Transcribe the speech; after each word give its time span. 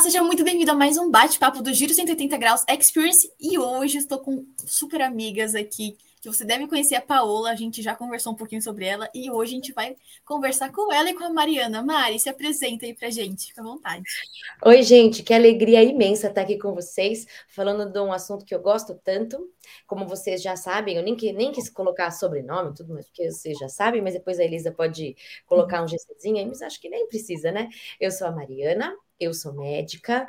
Seja 0.00 0.22
muito 0.22 0.42
bem-vindo 0.42 0.70
a 0.70 0.74
mais 0.74 0.96
um 0.96 1.10
bate-papo 1.10 1.62
do 1.62 1.74
Giro 1.74 1.92
180 1.92 2.38
Graus 2.38 2.64
Experience. 2.66 3.30
E 3.38 3.58
hoje 3.58 3.98
estou 3.98 4.18
com 4.18 4.46
super 4.56 5.02
amigas 5.02 5.54
aqui, 5.54 5.98
que 6.22 6.28
você 6.28 6.42
deve 6.42 6.66
conhecer 6.66 6.94
a 6.94 7.02
Paola, 7.02 7.50
a 7.50 7.54
gente 7.54 7.82
já 7.82 7.94
conversou 7.94 8.32
um 8.32 8.36
pouquinho 8.36 8.62
sobre 8.62 8.86
ela, 8.86 9.10
e 9.14 9.30
hoje 9.30 9.52
a 9.52 9.54
gente 9.56 9.72
vai 9.74 9.94
conversar 10.24 10.72
com 10.72 10.90
ela 10.90 11.10
e 11.10 11.14
com 11.14 11.24
a 11.24 11.28
Mariana. 11.28 11.82
Mari, 11.82 12.18
se 12.18 12.30
apresenta 12.30 12.86
aí 12.86 12.94
pra 12.94 13.10
gente, 13.10 13.48
fica 13.48 13.60
à 13.60 13.64
vontade. 13.64 14.02
Oi, 14.64 14.82
gente, 14.82 15.22
que 15.22 15.34
alegria 15.34 15.82
imensa 15.82 16.28
estar 16.28 16.40
aqui 16.40 16.58
com 16.58 16.74
vocês, 16.74 17.26
falando 17.46 17.84
de 17.84 18.00
um 18.00 18.10
assunto 18.10 18.46
que 18.46 18.54
eu 18.54 18.60
gosto 18.60 18.98
tanto. 19.04 19.50
Como 19.86 20.08
vocês 20.08 20.40
já 20.40 20.56
sabem, 20.56 20.96
eu 20.96 21.02
nem, 21.02 21.14
que, 21.14 21.30
nem 21.30 21.52
quis 21.52 21.68
colocar 21.68 22.10
sobrenome, 22.10 22.74
tudo 22.74 22.94
mais, 22.94 23.04
porque 23.06 23.30
vocês 23.30 23.58
já 23.58 23.68
sabem, 23.68 24.00
mas 24.00 24.14
depois 24.14 24.40
a 24.40 24.44
Elisa 24.44 24.72
pode 24.72 25.14
colocar 25.44 25.82
um 25.82 25.86
GCzinho 25.86 26.38
aí, 26.38 26.46
mas 26.46 26.62
acho 26.62 26.80
que 26.80 26.88
nem 26.88 27.06
precisa, 27.06 27.52
né? 27.52 27.68
Eu 28.00 28.10
sou 28.10 28.26
a 28.26 28.32
Mariana, 28.32 28.96
eu 29.20 29.34
sou 29.34 29.52
médica, 29.52 30.26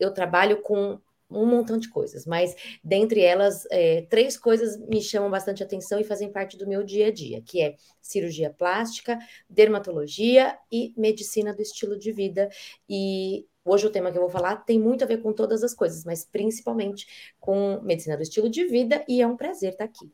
eu 0.00 0.12
trabalho 0.12 0.62
com 0.62 0.98
um 1.30 1.44
montão 1.44 1.76
de 1.76 1.88
coisas, 1.90 2.24
mas 2.24 2.54
dentre 2.82 3.20
elas, 3.20 3.66
é, 3.70 4.02
três 4.08 4.36
coisas 4.36 4.78
me 4.88 5.02
chamam 5.02 5.30
bastante 5.30 5.62
atenção 5.62 6.00
e 6.00 6.04
fazem 6.04 6.32
parte 6.32 6.56
do 6.56 6.66
meu 6.66 6.82
dia 6.82 7.08
a 7.08 7.12
dia, 7.12 7.42
que 7.42 7.60
é 7.60 7.76
cirurgia 8.00 8.50
plástica, 8.50 9.18
dermatologia 9.48 10.58
e 10.72 10.94
medicina 10.96 11.52
do 11.52 11.60
estilo 11.60 11.98
de 11.98 12.12
vida. 12.12 12.48
E 12.88 13.46
hoje 13.62 13.86
o 13.86 13.90
tema 13.90 14.10
que 14.10 14.16
eu 14.16 14.22
vou 14.22 14.30
falar 14.30 14.56
tem 14.64 14.80
muito 14.80 15.04
a 15.04 15.06
ver 15.06 15.18
com 15.18 15.32
todas 15.32 15.62
as 15.62 15.74
coisas, 15.74 16.02
mas 16.02 16.24
principalmente 16.24 17.34
com 17.38 17.78
medicina 17.82 18.16
do 18.16 18.22
estilo 18.22 18.48
de 18.48 18.64
vida, 18.64 19.04
e 19.06 19.20
é 19.20 19.26
um 19.26 19.36
prazer 19.36 19.72
estar 19.72 19.84
aqui. 19.84 20.10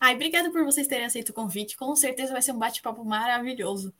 Ai, 0.00 0.14
obrigada 0.14 0.50
por 0.50 0.64
vocês 0.64 0.86
terem 0.86 1.06
aceito 1.06 1.30
o 1.30 1.34
convite. 1.34 1.76
Com 1.76 1.94
certeza 1.94 2.32
vai 2.32 2.40
ser 2.40 2.52
um 2.52 2.58
bate-papo 2.58 3.04
maravilhoso. 3.04 3.94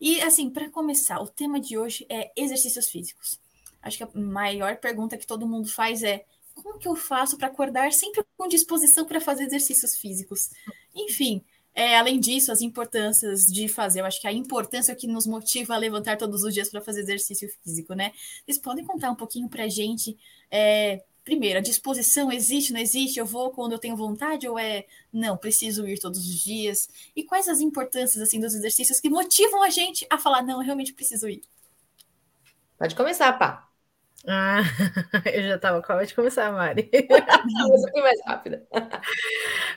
E 0.00 0.20
assim, 0.20 0.50
para 0.50 0.70
começar, 0.70 1.20
o 1.20 1.26
tema 1.26 1.60
de 1.60 1.78
hoje 1.78 2.06
é 2.08 2.32
exercícios 2.36 2.88
físicos. 2.88 3.38
Acho 3.82 3.98
que 3.98 4.04
a 4.04 4.10
maior 4.14 4.76
pergunta 4.76 5.16
que 5.16 5.26
todo 5.26 5.46
mundo 5.46 5.68
faz 5.68 6.02
é: 6.02 6.24
como 6.54 6.78
que 6.78 6.88
eu 6.88 6.96
faço 6.96 7.36
para 7.36 7.48
acordar 7.48 7.92
sempre 7.92 8.24
com 8.36 8.48
disposição 8.48 9.04
para 9.04 9.20
fazer 9.20 9.44
exercícios 9.44 9.96
físicos? 9.96 10.50
Enfim, 10.94 11.44
é, 11.74 11.96
além 11.96 12.20
disso, 12.20 12.52
as 12.52 12.62
importâncias 12.62 13.46
de 13.46 13.66
fazer, 13.68 14.00
eu 14.00 14.06
acho 14.06 14.20
que 14.20 14.28
a 14.28 14.32
importância 14.32 14.94
que 14.94 15.08
nos 15.08 15.26
motiva 15.26 15.74
a 15.74 15.78
levantar 15.78 16.16
todos 16.16 16.44
os 16.44 16.54
dias 16.54 16.70
para 16.70 16.80
fazer 16.80 17.00
exercício 17.00 17.48
físico, 17.62 17.94
né? 17.94 18.12
Vocês 18.44 18.58
podem 18.58 18.84
contar 18.84 19.10
um 19.10 19.16
pouquinho 19.16 19.48
para 19.48 19.64
a 19.64 19.68
gente 19.68 20.16
é, 20.50 21.02
primeiro, 21.24 21.58
a 21.58 21.62
disposição 21.62 22.30
existe, 22.30 22.72
não 22.72 22.80
existe? 22.80 23.18
Eu 23.18 23.26
vou 23.26 23.50
quando 23.50 23.72
eu 23.72 23.78
tenho 23.78 23.96
vontade 23.96 24.46
ou 24.48 24.58
é 24.58 24.84
não, 25.12 25.36
preciso 25.36 25.88
ir 25.88 25.98
todos 25.98 26.18
os 26.18 26.40
dias? 26.40 26.88
E 27.16 27.24
quais 27.24 27.48
as 27.48 27.60
importâncias 27.60 28.22
assim 28.22 28.38
dos 28.38 28.54
exercícios 28.54 29.00
que 29.00 29.08
motivam 29.08 29.62
a 29.62 29.70
gente 29.70 30.06
a 30.10 30.18
falar 30.18 30.42
não, 30.42 30.60
eu 30.60 30.64
realmente 30.64 30.92
preciso 30.92 31.28
ir? 31.28 31.42
Pode 32.78 32.94
começar, 32.94 33.32
pá. 33.38 33.68
Ah, 34.26 34.60
eu 35.34 35.42
já 35.42 35.56
estava 35.56 35.78
acabando 35.78 36.06
de 36.06 36.14
começar, 36.14 36.50
Mari. 36.50 36.90
Mas 37.10 37.92
mais 37.92 38.20
rápida. 38.26 38.66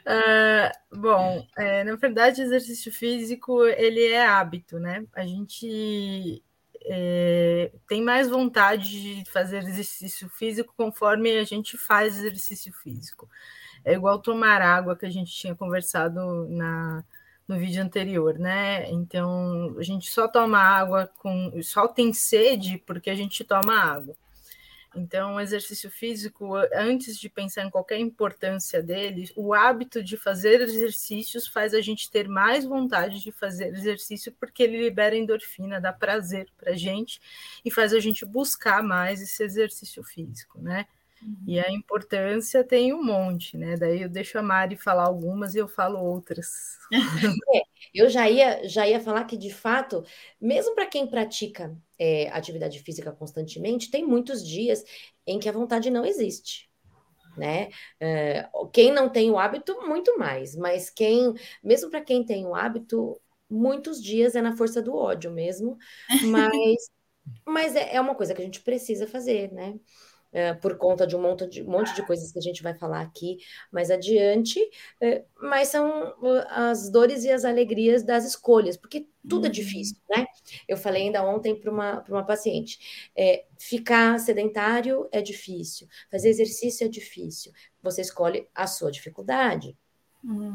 Ah, 0.10 0.72
bom, 0.90 1.46
é, 1.58 1.84
na 1.84 1.98
verdade, 1.98 2.42
exercício 2.42 2.94
físico 2.94 3.66
ele 3.66 4.06
é 4.06 4.26
hábito, 4.26 4.80
né? 4.80 5.06
A 5.14 5.26
gente 5.26 6.42
é, 6.90 7.72
tem 7.88 8.02
mais 8.02 8.30
vontade 8.30 9.22
de 9.22 9.32
fazer 9.32 9.58
exercício 9.64 10.30
físico 10.30 10.74
conforme 10.76 11.38
a 11.38 11.44
gente 11.44 11.78
faz 11.78 12.18
exercício 12.18 12.72
físico. 12.74 13.30
É 13.84 13.94
igual 13.94 14.20
tomar 14.20 14.62
água 14.62 14.96
que 14.96 15.06
a 15.06 15.10
gente 15.10 15.32
tinha 15.32 15.56
conversado 15.56 16.48
na, 16.50 17.04
no 17.48 17.58
vídeo 17.58 17.84
anterior, 17.84 18.38
né? 18.38 18.90
Então 18.92 19.76
a 19.78 19.84
gente 19.84 20.10
só 20.10 20.28
toma 20.28 20.60
água 20.60 21.10
com. 21.20 21.52
só 21.62 21.88
tem 21.88 22.14
sede 22.14 22.78
porque 22.86 23.10
a 23.10 23.16
gente 23.16 23.44
toma 23.44 23.74
água. 23.80 24.16
Então, 24.98 25.36
o 25.36 25.40
exercício 25.40 25.90
físico, 25.92 26.56
antes 26.74 27.18
de 27.18 27.30
pensar 27.30 27.64
em 27.64 27.70
qualquer 27.70 28.00
importância 28.00 28.82
dele, 28.82 29.32
o 29.36 29.54
hábito 29.54 30.04
de 30.04 30.18
fazer 30.18 30.62
exercícios 30.62 31.48
faz 31.48 31.74
a 31.74 31.82
gente 31.82 32.10
ter 32.10 32.28
mais 32.28 32.66
vontade 32.66 33.22
de 33.22 33.32
fazer 33.32 33.68
exercício, 33.68 34.32
porque 34.40 34.64
ele 34.64 34.82
libera 34.82 35.16
endorfina, 35.16 35.80
dá 35.80 35.94
prazer 35.94 36.48
para 36.58 36.72
a 36.72 36.76
gente 36.76 37.22
e 37.64 37.70
faz 37.72 37.94
a 37.94 38.00
gente 38.00 38.26
buscar 38.26 38.82
mais 38.82 39.22
esse 39.22 39.44
exercício 39.44 40.04
físico, 40.04 40.60
né? 40.60 40.86
Uhum. 41.22 41.36
E 41.48 41.60
a 41.60 41.72
importância 41.72 42.64
tem 42.64 42.94
um 42.94 43.04
monte, 43.04 43.58
né? 43.58 43.76
Daí 43.76 44.02
eu 44.02 44.10
deixo 44.10 44.38
a 44.38 44.44
Mari 44.44 44.76
falar 44.76 45.06
algumas 45.06 45.56
e 45.56 45.58
eu 45.58 45.68
falo 45.68 46.00
outras. 46.00 46.78
É, 47.54 47.62
eu 47.94 48.10
já 48.10 48.30
ia, 48.30 48.68
já 48.68 48.88
ia 48.88 49.00
falar 49.00 49.26
que, 49.26 49.36
de 49.36 49.54
fato, 49.54 50.04
mesmo 50.40 50.74
para 50.74 50.86
quem 50.86 51.08
pratica 51.08 51.76
é, 52.00 52.30
atividade 52.30 52.80
física 52.80 53.12
constantemente, 53.12 53.92
tem 53.92 54.06
muitos 54.06 54.46
dias 54.46 54.84
em 55.26 55.40
que 55.40 55.50
a 55.50 55.52
vontade 55.52 55.90
não 55.90 56.06
existe. 56.06 56.70
Né? 57.36 57.70
É, 58.00 58.50
quem 58.74 58.92
não 58.92 59.10
tem 59.10 59.30
o 59.30 59.38
hábito, 59.38 59.80
muito 59.88 60.18
mais, 60.18 60.56
mas 60.56 60.90
quem, 60.90 61.34
mesmo 61.64 61.90
para 61.90 62.02
quem 62.02 62.26
tem 62.26 62.46
o 62.46 62.56
hábito, 62.56 63.20
muitos 63.50 64.02
dias 64.02 64.36
é 64.36 64.42
na 64.42 64.56
força 64.56 64.82
do 64.82 64.96
ódio 64.96 65.32
mesmo, 65.32 65.78
mas, 66.24 66.90
mas 67.46 67.76
é, 67.76 67.96
é 67.96 68.02
uma 68.02 68.16
coisa 68.16 68.34
que 68.34 68.42
a 68.42 68.46
gente 68.46 68.62
precisa 68.62 69.06
fazer, 69.06 69.52
né? 69.52 69.76
É, 70.32 70.54
por 70.54 70.78
conta 70.78 71.08
de 71.08 71.16
um 71.16 71.22
monte 71.22 71.48
de, 71.48 71.64
um 71.64 71.70
monte 71.70 71.94
de 71.96 72.06
coisas 72.06 72.32
que 72.32 72.40
a 72.40 72.42
gente 72.42 72.62
vai 72.62 72.74
falar 72.74 73.02
aqui 73.02 73.38
mais 73.72 73.90
adiante, 73.90 74.60
é, 75.02 75.24
mas 75.42 75.70
são 75.70 76.14
as 76.50 76.90
dores 76.90 77.24
e 77.24 77.32
as 77.32 77.46
alegrias 77.46 78.04
das 78.04 78.26
escolhas, 78.26 78.78
porque 78.78 79.08
tudo 79.28 79.46
é 79.46 79.48
uhum. 79.48 79.54
difícil, 79.54 79.98
né? 80.10 80.26
Eu 80.68 80.78
falei 80.78 81.04
ainda 81.04 81.24
ontem 81.24 81.60
para 81.60 81.72
uma, 81.72 82.04
uma 82.08 82.26
paciente: 82.26 83.10
é, 83.16 83.46
ficar 83.58 84.20
sedentário 84.20 85.08
é 85.12 85.22
difícil, 85.22 85.88
fazer 86.10 86.30
exercício 86.30 86.86
é 86.86 86.90
difícil, 86.90 87.52
você 87.82 88.02
escolhe 88.02 88.48
a 88.54 88.68
sua 88.68 88.92
dificuldade. 88.92 89.78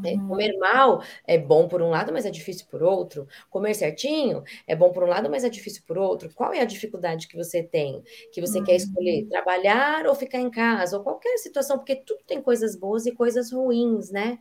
É, 0.05 0.13
uhum. 0.13 0.27
comer 0.27 0.57
mal 0.59 1.01
é 1.25 1.37
bom 1.37 1.67
por 1.67 1.81
um 1.81 1.89
lado, 1.89 2.13
mas 2.13 2.25
é 2.25 2.29
difícil 2.29 2.65
por 2.69 2.83
outro. 2.83 3.27
Comer 3.49 3.73
certinho 3.73 4.43
é 4.67 4.75
bom 4.75 4.91
por 4.91 5.03
um 5.03 5.07
lado, 5.07 5.29
mas 5.29 5.43
é 5.43 5.49
difícil 5.49 5.81
por 5.87 5.97
outro. 5.97 6.29
Qual 6.33 6.53
é 6.53 6.61
a 6.61 6.65
dificuldade 6.65 7.27
que 7.27 7.35
você 7.35 7.63
tem? 7.63 8.03
Que 8.31 8.39
você 8.39 8.59
uhum. 8.59 8.65
quer 8.65 8.75
escolher 8.75 9.25
trabalhar 9.27 10.05
ou 10.05 10.13
ficar 10.13 10.39
em 10.39 10.51
casa, 10.51 10.97
ou 10.97 11.03
qualquer 11.03 11.37
situação, 11.37 11.77
porque 11.77 11.95
tudo 11.95 12.21
tem 12.27 12.41
coisas 12.41 12.75
boas 12.75 13.05
e 13.05 13.11
coisas 13.11 13.51
ruins, 13.51 14.11
né? 14.11 14.37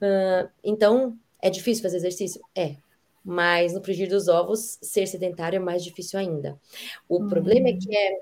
Uh, 0.00 0.48
então, 0.64 1.18
é 1.42 1.50
difícil 1.50 1.82
fazer 1.82 1.98
exercício? 1.98 2.40
É. 2.54 2.76
Mas 3.22 3.74
no 3.74 3.82
frigir 3.82 4.08
dos 4.08 4.28
ovos, 4.28 4.78
ser 4.80 5.06
sedentário 5.06 5.56
é 5.58 5.60
mais 5.60 5.84
difícil 5.84 6.18
ainda. 6.18 6.58
O 7.06 7.18
uhum. 7.20 7.28
problema 7.28 7.68
é 7.68 7.74
que 7.74 7.94
é 7.94 8.20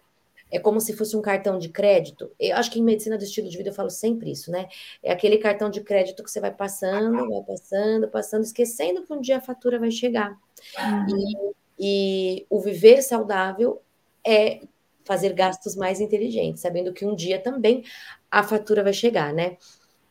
é 0.51 0.59
como 0.59 0.81
se 0.81 0.93
fosse 0.95 1.17
um 1.17 1.23
cartão 1.23 1.59
de 1.59 1.69
crédito. 1.69 2.31
Eu 2.39 2.57
acho 2.57 2.71
que 2.71 2.79
em 2.79 2.83
medicina 2.83 3.19
do 3.19 3.25
estilo 3.25 3.49
de 3.49 3.57
vida 3.57 3.71
eu 3.71 3.75
falo 3.75 3.91
sempre 3.91 4.31
isso, 4.31 4.51
né? 4.51 4.69
É 5.03 5.13
aquele 5.13 5.39
cartão 5.39 5.69
de 5.69 5.81
crédito 5.81 6.23
que 6.23 6.31
você 6.31 6.41
vai 6.41 6.53
passando, 6.53 7.29
vai 7.29 7.43
passando, 7.43 8.09
passando, 8.09 8.45
esquecendo 8.45 9.05
que 9.05 9.13
um 9.13 9.21
dia 9.21 9.39
a 9.39 9.41
fatura 9.41 9.79
vai 9.79 9.91
chegar. 9.91 10.37
Uhum. 10.79 11.55
E, 11.79 12.39
e 12.41 12.47
o 12.49 12.61
viver 12.61 13.03
saudável 13.03 13.83
é 14.27 14.61
fazer 15.05 15.33
gastos 15.33 15.75
mais 15.75 16.01
inteligentes, 16.01 16.61
sabendo 16.61 16.93
que 16.93 17.05
um 17.05 17.15
dia 17.15 17.39
também 17.39 17.83
a 18.31 18.43
fatura 18.43 18.83
vai 18.83 18.93
chegar, 18.93 19.33
né? 19.33 19.57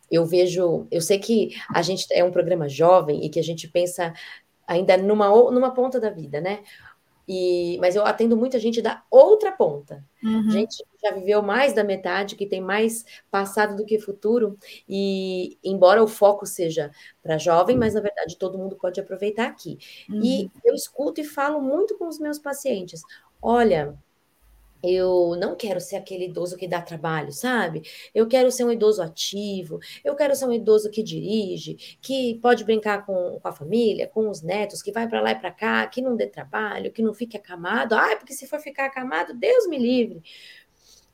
Eu 0.10 0.26
vejo, 0.26 0.88
eu 0.90 1.02
sei 1.02 1.20
que 1.20 1.52
a 1.74 1.82
gente 1.82 2.08
é 2.12 2.24
um 2.24 2.32
programa 2.32 2.70
jovem 2.70 3.24
e 3.26 3.30
que 3.30 3.40
a 3.40 3.44
gente 3.44 3.68
pensa 3.68 4.14
ainda 4.66 4.98
numa, 4.98 5.30
numa 5.52 5.74
ponta 5.74 6.00
da 6.00 6.10
vida, 6.10 6.42
né? 6.42 6.64
E, 7.28 7.78
mas 7.80 7.96
eu 7.96 8.06
atendo 8.06 8.38
muita 8.38 8.58
gente 8.58 8.82
da 8.82 9.04
outra 9.12 9.52
ponta. 9.52 10.04
Uhum. 10.24 10.50
Gente 10.50 10.78
que 10.78 11.08
já 11.08 11.14
viveu 11.14 11.42
mais 11.42 11.74
da 11.74 11.84
metade, 11.84 12.36
que 12.36 12.46
tem 12.46 12.62
mais 12.62 13.06
passado 13.30 13.76
do 13.76 13.86
que 13.86 14.00
futuro. 14.00 14.58
E 14.88 15.58
embora 15.64 16.02
o 16.02 16.08
foco 16.08 16.46
seja 16.46 16.90
para 17.22 17.38
jovem, 17.38 17.78
mas 17.78 17.94
na 17.94 18.02
verdade 18.02 18.38
todo 18.38 18.58
mundo 18.58 18.78
pode 18.78 19.00
aproveitar 19.00 19.48
aqui. 19.48 19.78
Uhum. 20.10 20.24
E 20.24 20.52
eu 20.64 20.74
escuto 20.74 21.20
e 21.20 21.26
falo 21.26 21.62
muito 21.62 21.98
com 21.98 22.08
os 22.08 22.18
meus 22.18 22.40
pacientes. 22.40 23.02
Olha, 23.42 23.98
eu 24.84 25.36
não 25.40 25.56
quero 25.56 25.80
ser 25.80 25.96
aquele 25.96 26.26
idoso 26.26 26.58
que 26.58 26.68
dá 26.68 26.82
trabalho, 26.82 27.32
sabe? 27.32 27.82
Eu 28.14 28.28
quero 28.28 28.52
ser 28.52 28.64
um 28.64 28.72
idoso 28.72 29.02
ativo, 29.02 29.80
eu 30.04 30.16
quero 30.16 30.36
ser 30.36 30.46
um 30.46 30.54
idoso 30.54 30.90
que 30.90 31.04
dirige, 31.04 31.98
que 32.02 32.40
pode 32.42 32.64
brincar 32.64 33.06
com, 33.06 33.40
com 33.40 33.48
a 33.48 33.52
família, 33.52 34.08
com 34.08 34.30
os 34.30 34.42
netos, 34.42 34.82
que 34.82 34.92
vai 34.92 35.08
para 35.08 35.22
lá 35.22 35.32
e 35.32 35.36
para 35.36 35.52
cá, 35.52 35.88
que 35.88 36.02
não 36.02 36.16
dê 36.16 36.28
trabalho, 36.28 36.92
que 36.92 37.02
não 37.02 37.14
fique 37.14 37.38
acamado. 37.38 37.94
Ah, 37.94 38.16
porque 38.18 38.34
se 38.34 38.48
for 38.48 38.60
ficar 38.60 38.86
acamado, 38.86 39.34
Deus 39.34 39.68
me 39.68 39.78
livre. 39.78 40.22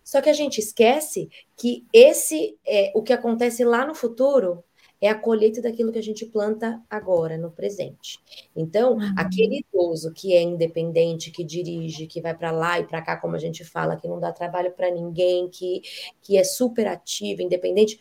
Só 0.04 0.22
que 0.22 0.30
a 0.30 0.34
gente 0.34 0.60
esquece 0.60 1.30
que 1.56 1.86
esse 1.94 2.58
é 2.66 2.92
o 2.94 3.02
que 3.02 3.14
acontece 3.14 3.64
lá 3.64 3.86
no 3.86 3.96
futuro 3.96 4.64
é 5.04 5.10
a 5.10 5.16
colheita 5.16 5.62
daquilo 5.62 5.92
que 5.92 6.00
a 6.00 6.04
gente 6.04 6.26
planta 6.26 6.82
agora, 6.90 7.38
no 7.38 7.52
presente. 7.52 8.22
Então, 8.56 8.94
uhum. 8.94 9.14
aquele 9.18 9.60
idoso 9.60 10.14
que 10.14 10.34
é 10.34 10.42
independente, 10.42 11.30
que 11.30 11.44
dirige, 11.44 12.08
que 12.08 12.22
vai 12.22 12.34
para 12.34 12.52
lá 12.52 12.80
e 12.80 12.86
para 12.86 13.02
cá, 13.02 13.18
como 13.18 13.36
a 13.36 13.40
gente 13.40 13.66
fala, 13.66 13.98
que 13.98 14.08
não 14.08 14.18
dá 14.18 14.32
trabalho 14.32 14.72
para 14.72 14.90
ninguém, 14.90 15.50
que, 15.50 15.82
que 16.22 16.38
é 16.38 16.44
super 16.46 16.88
ativo, 16.88 17.42
independente, 17.42 18.00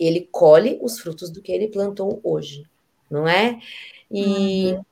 ele 0.00 0.28
colhe 0.32 0.80
os 0.82 0.98
frutos 0.98 1.30
do 1.30 1.40
que 1.40 1.52
ele 1.52 1.68
plantou 1.68 2.18
hoje, 2.24 2.64
não 3.08 3.28
é? 3.28 3.60
E. 4.10 4.72
Uhum 4.72 4.84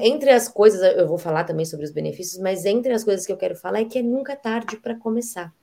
entre 0.00 0.30
as 0.30 0.48
coisas, 0.48 0.82
eu 0.96 1.06
vou 1.06 1.16
falar 1.16 1.44
também 1.44 1.64
sobre 1.64 1.86
os 1.86 1.92
benefícios, 1.92 2.42
mas 2.42 2.64
entre 2.64 2.92
as 2.92 3.04
coisas 3.04 3.24
que 3.24 3.30
eu 3.30 3.36
quero 3.36 3.54
falar 3.54 3.82
é 3.82 3.84
que 3.84 4.00
é 4.00 4.02
nunca 4.02 4.34
tarde 4.34 4.76
para 4.78 4.96
começar. 4.96 5.54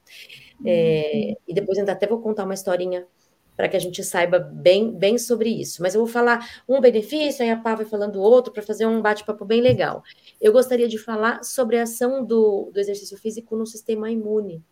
É, 0.65 1.36
e 1.45 1.53
depois 1.53 1.77
ainda 1.77 1.91
até 1.91 2.07
vou 2.07 2.21
contar 2.21 2.45
uma 2.45 2.53
historinha 2.53 3.06
para 3.55 3.67
que 3.67 3.77
a 3.77 3.79
gente 3.79 4.03
saiba 4.03 4.39
bem, 4.39 4.91
bem 4.91 5.17
sobre 5.17 5.50
isso. 5.50 5.81
Mas 5.81 5.95
eu 5.95 6.01
vou 6.01 6.07
falar 6.07 6.63
um 6.67 6.79
benefício, 6.79 7.44
aí 7.44 7.51
a 7.51 7.57
Pá 7.57 7.75
vai 7.75 7.85
falando 7.85 8.21
outro, 8.21 8.51
para 8.51 8.63
fazer 8.63 8.85
um 8.85 9.01
bate-papo 9.01 9.45
bem 9.45 9.61
legal. 9.61 10.03
Eu 10.41 10.51
gostaria 10.51 10.88
de 10.88 10.97
falar 10.97 11.44
sobre 11.44 11.77
a 11.77 11.83
ação 11.83 12.23
do, 12.23 12.69
do 12.73 12.79
exercício 12.79 13.17
físico 13.17 13.55
no 13.55 13.65
sistema 13.65 14.09
imune. 14.09 14.63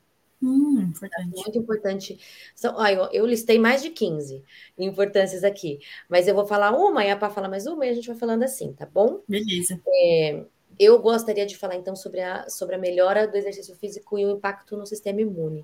Hum, 0.42 0.92
importante. 0.95 1.36
Muito 1.36 1.57
importante. 1.60 2.19
São, 2.56 2.75
ó, 2.75 2.88
eu, 2.88 3.10
eu, 3.12 3.25
listei 3.28 3.60
mais 3.60 3.81
de 3.81 3.92
15 3.92 4.44
importâncias 4.78 5.44
aqui, 5.44 5.80
mas 6.10 6.28
eu 6.28 6.33
vou 6.33 6.48
falar 6.48 6.72
uma 6.72 7.06
e 7.06 7.12
a 7.12 7.16
Pá 7.16 7.30
fala 7.30 7.48
mais 7.48 7.68
uma 7.68 7.86
e 7.86 7.89
a 7.89 7.94
gente 7.94 8.07
vai 8.07 8.18
falando 8.18 8.42
assim, 8.42 8.74
tá 8.74 8.88
bom? 8.92 9.22
Beleza. 9.28 9.80
É, 9.88 10.44
eu 10.80 11.00
gostaria 11.00 11.45
de 11.45 11.56
falar 11.56 11.75
então 11.75 11.95
sobre 11.95 12.22
a, 12.22 12.50
sobre 12.50 12.74
a 12.74 12.80
melhora 12.80 13.28
do 13.28 13.38
exercício 13.38 13.75
físico 13.75 14.18
e 14.18 14.25
o 14.25 14.31
impacto 14.31 14.75
no 14.75 14.88
sistema 14.88 15.22
imune. 15.22 15.63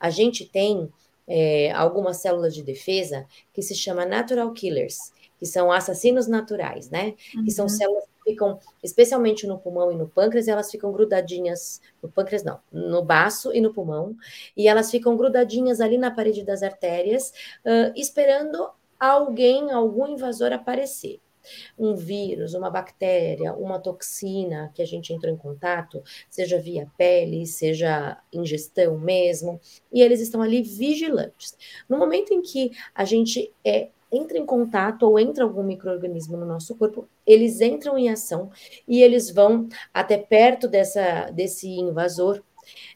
A 0.00 0.10
gente 0.10 0.44
tem 0.44 0.92
é, 1.26 1.70
algumas 1.72 2.18
células 2.18 2.54
de 2.54 2.62
defesa 2.62 3.26
que 3.52 3.62
se 3.62 3.74
chama 3.74 4.04
natural 4.04 4.52
killers, 4.52 5.12
que 5.38 5.46
são 5.46 5.70
assassinos 5.70 6.26
naturais, 6.26 6.90
né? 6.90 7.14
Uhum. 7.34 7.44
Que 7.44 7.50
são 7.50 7.66
uhum. 7.66 7.70
células 7.70 8.04
que 8.04 8.30
ficam, 8.30 8.58
especialmente 8.82 9.46
no 9.46 9.58
pulmão 9.58 9.92
e 9.92 9.96
no 9.96 10.08
pâncreas, 10.08 10.48
elas 10.48 10.70
ficam 10.70 10.92
grudadinhas, 10.92 11.80
no 12.02 12.08
pâncreas 12.08 12.42
não, 12.42 12.60
no 12.72 13.02
baço 13.02 13.52
e 13.52 13.60
no 13.60 13.72
pulmão, 13.72 14.16
e 14.56 14.68
elas 14.68 14.90
ficam 14.90 15.16
grudadinhas 15.16 15.80
ali 15.80 15.98
na 15.98 16.10
parede 16.10 16.42
das 16.42 16.62
artérias, 16.62 17.32
uh, 17.64 17.92
esperando 17.94 18.70
alguém, 18.98 19.70
algum 19.70 20.06
invasor 20.08 20.52
aparecer 20.52 21.20
um 21.78 21.94
vírus, 21.94 22.54
uma 22.54 22.70
bactéria, 22.70 23.54
uma 23.54 23.78
toxina 23.78 24.70
que 24.74 24.82
a 24.82 24.86
gente 24.86 25.12
entrou 25.12 25.32
em 25.32 25.36
contato, 25.36 26.02
seja 26.28 26.58
via 26.58 26.90
pele, 26.96 27.46
seja 27.46 28.18
ingestão 28.32 28.98
mesmo, 28.98 29.60
e 29.92 30.00
eles 30.00 30.20
estão 30.20 30.42
ali 30.42 30.62
vigilantes. 30.62 31.56
No 31.88 31.98
momento 31.98 32.32
em 32.32 32.42
que 32.42 32.70
a 32.94 33.04
gente 33.04 33.52
é, 33.64 33.88
entra 34.10 34.38
em 34.38 34.46
contato 34.46 35.04
ou 35.04 35.18
entra 35.18 35.44
algum 35.44 35.62
microorganismo 35.62 36.36
no 36.36 36.46
nosso 36.46 36.74
corpo, 36.76 37.08
eles 37.26 37.60
entram 37.60 37.98
em 37.98 38.08
ação 38.08 38.50
e 38.86 39.02
eles 39.02 39.30
vão 39.30 39.68
até 39.92 40.16
perto 40.16 40.68
dessa, 40.68 41.30
desse 41.30 41.68
invasor, 41.68 42.42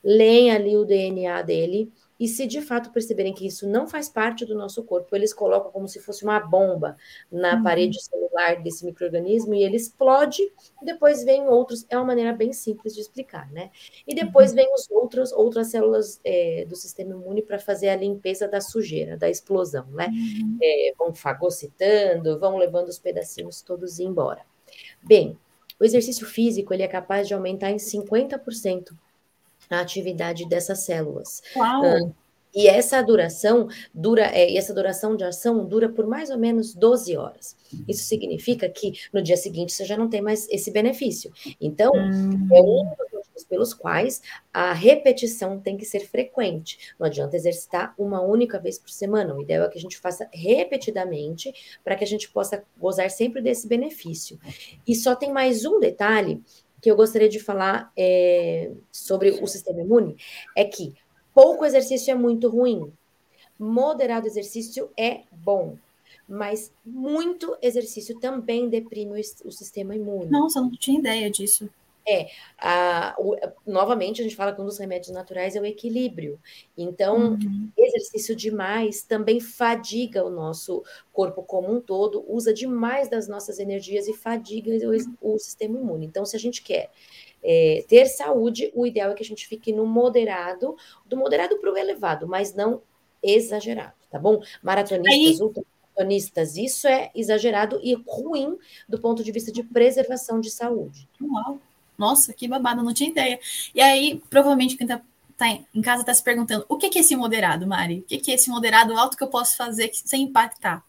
leem 0.02 0.50
ali 0.50 0.76
o 0.76 0.84
DNA 0.84 1.42
dele 1.42 1.92
e 2.20 2.28
se 2.28 2.46
de 2.46 2.60
fato 2.60 2.90
perceberem 2.90 3.32
que 3.32 3.46
isso 3.46 3.66
não 3.66 3.88
faz 3.88 4.10
parte 4.10 4.44
do 4.44 4.54
nosso 4.54 4.84
corpo, 4.84 5.16
eles 5.16 5.32
colocam 5.32 5.72
como 5.72 5.88
se 5.88 5.98
fosse 5.98 6.22
uma 6.22 6.38
bomba 6.38 6.98
na 7.32 7.56
uhum. 7.56 7.62
parede 7.62 7.98
celular 7.98 8.62
desse 8.62 8.84
microorganismo 8.84 9.54
e 9.54 9.64
ele 9.64 9.76
explode, 9.76 10.42
e 10.42 10.84
depois 10.84 11.24
vem 11.24 11.48
outros, 11.48 11.86
é 11.88 11.96
uma 11.96 12.04
maneira 12.04 12.34
bem 12.34 12.52
simples 12.52 12.94
de 12.94 13.00
explicar, 13.00 13.50
né? 13.50 13.70
E 14.06 14.14
depois 14.14 14.50
uhum. 14.50 14.56
vem 14.56 14.74
os 14.74 14.90
outros, 14.90 15.32
outras 15.32 15.68
células 15.68 16.20
é, 16.22 16.66
do 16.68 16.76
sistema 16.76 17.12
imune 17.12 17.40
para 17.40 17.58
fazer 17.58 17.88
a 17.88 17.96
limpeza 17.96 18.46
da 18.46 18.60
sujeira, 18.60 19.16
da 19.16 19.30
explosão, 19.30 19.86
né? 19.86 20.08
Uhum. 20.08 20.58
É, 20.62 20.92
vão 20.98 21.14
fagocitando, 21.14 22.38
vão 22.38 22.58
levando 22.58 22.88
os 22.88 22.98
pedacinhos 22.98 23.62
todos 23.62 23.98
embora. 23.98 24.42
Bem, 25.02 25.38
o 25.80 25.84
exercício 25.86 26.26
físico 26.26 26.74
ele 26.74 26.82
é 26.82 26.88
capaz 26.88 27.26
de 27.26 27.32
aumentar 27.32 27.70
em 27.70 27.78
50% 27.78 28.92
a 29.70 29.80
atividade 29.80 30.48
dessas 30.48 30.80
células. 30.80 31.42
Uau! 31.56 31.82
Uh, 31.82 32.14
e 32.54 32.66
essa 32.66 33.00
duração 33.02 33.68
dura, 33.94 34.22
é, 34.22 34.56
essa 34.56 34.74
duração 34.74 35.16
de 35.16 35.24
ação 35.24 35.64
dura 35.64 35.88
por 35.88 36.06
mais 36.06 36.30
ou 36.30 36.38
menos 36.38 36.74
12 36.74 37.16
horas. 37.16 37.56
Isso 37.86 38.04
significa 38.04 38.68
que 38.68 38.92
no 39.12 39.22
dia 39.22 39.36
seguinte 39.36 39.72
você 39.72 39.84
já 39.84 39.96
não 39.96 40.08
tem 40.08 40.20
mais 40.20 40.48
esse 40.50 40.70
benefício. 40.70 41.32
Então, 41.60 41.92
hum. 41.94 42.48
é 42.52 42.60
um 42.60 42.84
dos 42.84 43.12
motivos 43.12 43.44
pelos 43.44 43.72
quais 43.72 44.20
a 44.52 44.72
repetição 44.72 45.60
tem 45.60 45.76
que 45.76 45.84
ser 45.84 46.00
frequente. 46.00 46.92
Não 46.98 47.06
adianta 47.06 47.36
exercitar 47.36 47.94
uma 47.96 48.20
única 48.20 48.58
vez 48.58 48.78
por 48.78 48.90
semana. 48.90 49.34
O 49.34 49.42
ideal 49.42 49.66
é 49.66 49.68
que 49.68 49.78
a 49.78 49.80
gente 49.80 49.98
faça 49.98 50.28
repetidamente 50.32 51.52
para 51.84 51.94
que 51.94 52.02
a 52.02 52.06
gente 52.06 52.28
possa 52.30 52.64
gozar 52.76 53.10
sempre 53.10 53.40
desse 53.40 53.68
benefício. 53.68 54.38
E 54.86 54.96
só 54.96 55.14
tem 55.14 55.32
mais 55.32 55.64
um 55.64 55.78
detalhe 55.78 56.42
que 56.80 56.90
eu 56.90 56.96
gostaria 56.96 57.28
de 57.28 57.38
falar 57.38 57.92
é, 57.96 58.72
sobre 58.90 59.30
o 59.30 59.46
sistema 59.46 59.80
imune 59.80 60.16
é 60.56 60.64
que 60.64 60.94
pouco 61.34 61.64
exercício 61.64 62.10
é 62.10 62.14
muito 62.14 62.48
ruim, 62.48 62.92
moderado 63.58 64.26
exercício 64.26 64.90
é 64.96 65.22
bom, 65.30 65.76
mas 66.28 66.72
muito 66.84 67.56
exercício 67.60 68.18
também 68.18 68.68
deprime 68.68 69.12
o, 69.12 69.48
o 69.48 69.52
sistema 69.52 69.94
imune. 69.94 70.30
Nossa, 70.30 70.58
eu 70.58 70.64
não 70.64 70.70
tinha 70.72 70.98
ideia 70.98 71.30
disso. 71.30 71.68
É, 72.08 72.28
a, 72.58 73.14
o, 73.18 73.36
novamente 73.66 74.20
a 74.20 74.24
gente 74.24 74.34
fala 74.36 74.54
que 74.54 74.60
um 74.60 74.64
dos 74.64 74.78
remédios 74.78 75.12
naturais 75.12 75.54
é 75.54 75.60
o 75.60 75.66
equilíbrio. 75.66 76.40
Então, 76.76 77.32
uhum. 77.32 77.70
exercício 77.76 78.34
demais 78.34 79.02
também 79.02 79.38
fadiga 79.38 80.24
o 80.24 80.30
nosso 80.30 80.82
corpo 81.12 81.42
como 81.42 81.72
um 81.72 81.80
todo, 81.80 82.24
usa 82.26 82.52
demais 82.52 83.08
das 83.08 83.28
nossas 83.28 83.58
energias 83.58 84.08
e 84.08 84.14
fadiga 84.14 84.70
o, 85.20 85.34
o 85.34 85.38
sistema 85.38 85.78
imune. 85.78 86.06
Então, 86.06 86.24
se 86.24 86.36
a 86.36 86.40
gente 86.40 86.62
quer 86.62 86.90
é, 87.42 87.84
ter 87.88 88.06
saúde, 88.06 88.70
o 88.74 88.86
ideal 88.86 89.10
é 89.10 89.14
que 89.14 89.22
a 89.22 89.26
gente 89.26 89.46
fique 89.46 89.72
no 89.72 89.86
moderado, 89.86 90.76
do 91.06 91.16
moderado 91.16 91.58
para 91.58 91.72
o 91.72 91.76
elevado, 91.76 92.26
mas 92.26 92.54
não 92.54 92.82
exagerado, 93.22 93.94
tá 94.10 94.18
bom? 94.18 94.40
Maratonistas, 94.62 95.40
Aí... 95.40 95.46
ultramaratonistas, 95.46 96.56
isso 96.56 96.86
é 96.86 97.10
exagerado 97.14 97.78
e 97.82 97.94
ruim 98.06 98.58
do 98.88 98.98
ponto 98.98 99.22
de 99.22 99.32
vista 99.32 99.52
de 99.52 99.62
preservação 99.62 100.40
de 100.40 100.50
saúde. 100.50 101.08
Uau! 101.20 101.60
Nossa, 102.00 102.32
que 102.32 102.48
babado, 102.48 102.82
não 102.82 102.94
tinha 102.94 103.10
ideia. 103.10 103.38
E 103.74 103.80
aí, 103.80 104.22
provavelmente, 104.30 104.74
quem 104.74 104.86
tá, 104.86 105.02
tá 105.36 105.46
em 105.50 105.82
casa 105.82 106.00
está 106.00 106.14
se 106.14 106.24
perguntando: 106.24 106.64
o 106.66 106.78
que, 106.78 106.88
que 106.88 106.98
é 106.98 107.02
esse 107.02 107.14
moderado, 107.14 107.66
Mari? 107.66 107.98
O 107.98 108.02
que, 108.04 108.16
que 108.16 108.30
é 108.30 108.34
esse 108.34 108.48
moderado 108.48 108.96
alto 108.96 109.18
que 109.18 109.22
eu 109.22 109.28
posso 109.28 109.54
fazer 109.54 109.90
sem 109.92 110.22
impactar? 110.22 110.82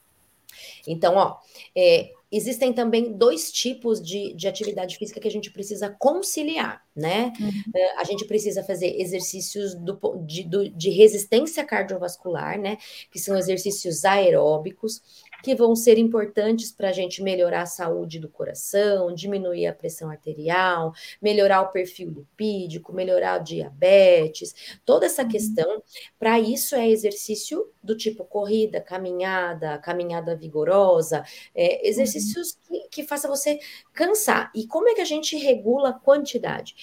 Então, 0.88 1.16
ó, 1.16 1.38
é, 1.76 2.12
existem 2.32 2.72
também 2.72 3.12
dois 3.12 3.52
tipos 3.52 4.02
de, 4.02 4.34
de 4.34 4.48
atividade 4.48 4.98
física 4.98 5.20
que 5.20 5.28
a 5.28 5.32
gente 5.32 5.52
precisa 5.52 5.90
conciliar, 5.90 6.82
né? 6.96 7.34
Uhum. 7.40 7.50
Uh, 7.50 8.00
a 8.00 8.04
gente 8.06 8.26
precisa 8.26 8.64
fazer 8.64 9.00
exercícios 9.02 9.76
do, 9.76 10.00
de, 10.26 10.44
do, 10.44 10.70
de 10.70 10.90
resistência 10.92 11.66
cardiovascular, 11.66 12.58
né? 12.58 12.78
Que 13.12 13.20
são 13.20 13.38
exercícios 13.38 14.06
aeróbicos 14.06 15.02
que 15.42 15.56
vão 15.56 15.76
ser 15.76 15.98
importantes 15.98 16.72
para 16.72 16.90
a 16.90 16.92
gente 16.92 17.22
melhorar 17.22 17.62
a 17.64 17.66
saúde 17.66 18.20
do 18.20 18.30
coração, 18.30 19.14
diminuir 19.14 19.68
a 19.68 19.74
pressão 19.74 20.10
arterial, 20.10 20.94
melhorar 21.22 21.62
o 21.62 21.72
perfil 21.72 22.10
lipídico, 22.10 22.94
melhorar 22.94 23.42
o 23.42 23.44
diabetes, 23.44 24.80
toda 24.86 25.06
essa 25.06 25.24
uhum. 25.24 25.30
questão. 25.30 25.84
Para 26.20 26.40
isso 26.40 26.76
é 26.76 26.90
exercício 26.90 27.72
do 27.84 27.96
tipo 27.96 28.24
corrida, 28.24 28.80
caminhada, 28.82 29.78
caminhada 29.80 30.36
vigorosa, 30.36 31.24
é, 31.56 31.88
exercícios 31.88 32.58
uhum. 32.70 32.82
que, 32.82 32.90
que 32.90 33.04
faça 33.04 33.28
você 33.28 33.60
cansar. 33.94 34.52
E 34.56 34.68
como 34.68 34.90
é 34.90 34.94
que 34.94 35.02
a 35.02 35.06
gente 35.06 35.38
regula 35.38 35.90
a 35.90 35.94
quantidade? 35.94 36.76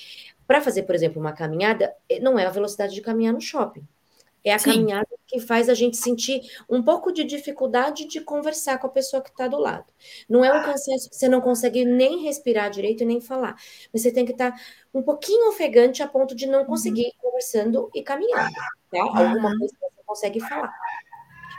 Para 0.47 0.63
fazer, 0.63 0.85
por 0.85 0.95
exemplo, 0.95 1.21
uma 1.21 1.33
caminhada, 1.33 1.95
eh, 2.09 2.21
não 2.21 2.39
é 2.39 2.47
a 2.47 2.51
velocidade 2.51 2.95
de 2.95 3.03
caminhar 3.03 3.35
no 3.35 3.41
shopping. 3.41 3.87
É 4.45 4.53
a 4.53 4.59
Sim. 4.59 4.73
caminhada 4.73 5.09
que 5.27 5.41
faz 5.41 5.69
a 5.69 5.75
gente 5.75 5.97
sentir 5.97 6.41
um 6.69 6.83
pouco 6.83 7.13
de 7.13 7.23
dificuldade 7.25 8.07
de 8.07 8.21
conversar 8.21 8.79
com 8.79 8.87
a 8.87 8.91
pessoa 8.91 9.23
que 9.23 9.31
está 9.31 9.47
do 9.47 9.59
lado. 9.59 9.93
Não 10.29 10.45
é 10.45 10.53
um 10.53 10.65
cansaço 10.65 11.11
que 11.11 11.17
você 11.17 11.29
não 11.29 11.41
consegue 11.41 11.85
nem 11.85 12.23
respirar 12.23 12.71
direito 12.71 13.03
e 13.03 13.07
nem 13.07 13.21
falar. 13.21 13.57
Mas 13.93 14.03
você 14.03 14.11
tem 14.11 14.25
que 14.25 14.33
estar 14.33 14.53
tá 14.53 14.61
um 14.95 15.03
pouquinho 15.03 15.49
ofegante 15.49 16.03
a 16.03 16.09
ponto 16.09 16.35
de 16.35 16.47
não 16.47 16.65
conseguir 16.65 17.03
ir 17.03 17.15
conversando 17.19 17.91
e 17.95 18.03
caminhando. 18.03 18.55
Tá? 18.91 19.01
Alguma 19.01 19.57
coisa 19.59 19.75
que 19.75 19.81
você 19.81 20.03
consegue 20.07 20.41
falar. 20.41 20.73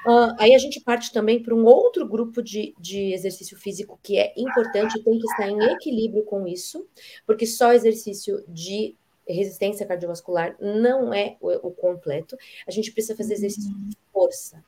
Uh, 0.06 0.34
aí 0.40 0.56
a 0.56 0.58
gente 0.58 0.80
parte 0.80 1.12
também 1.12 1.44
para 1.44 1.54
um 1.54 1.66
outro 1.66 2.08
grupo 2.08 2.42
de, 2.42 2.74
de 2.80 3.14
exercício 3.14 3.58
físico 3.58 4.00
que 4.02 4.18
é 4.18 4.34
importante, 4.38 5.04
tem 5.04 5.20
que 5.20 5.28
estar 5.28 5.50
em 5.50 5.62
equilíbrio 5.74 6.24
com 6.24 6.48
isso, 6.48 6.88
porque 7.26 7.46
só 7.46 7.74
exercício 7.74 8.42
de 8.48 8.96
resistência 9.34 9.86
cardiovascular 9.86 10.56
não 10.60 11.14
é 11.14 11.38
o, 11.40 11.68
o 11.68 11.72
completo. 11.72 12.38
A 12.68 12.72
gente 12.72 12.92
precisa 12.92 13.16
fazer 13.16 13.34
exercício 13.34 13.72
de 13.72 13.98
força, 14.12 14.64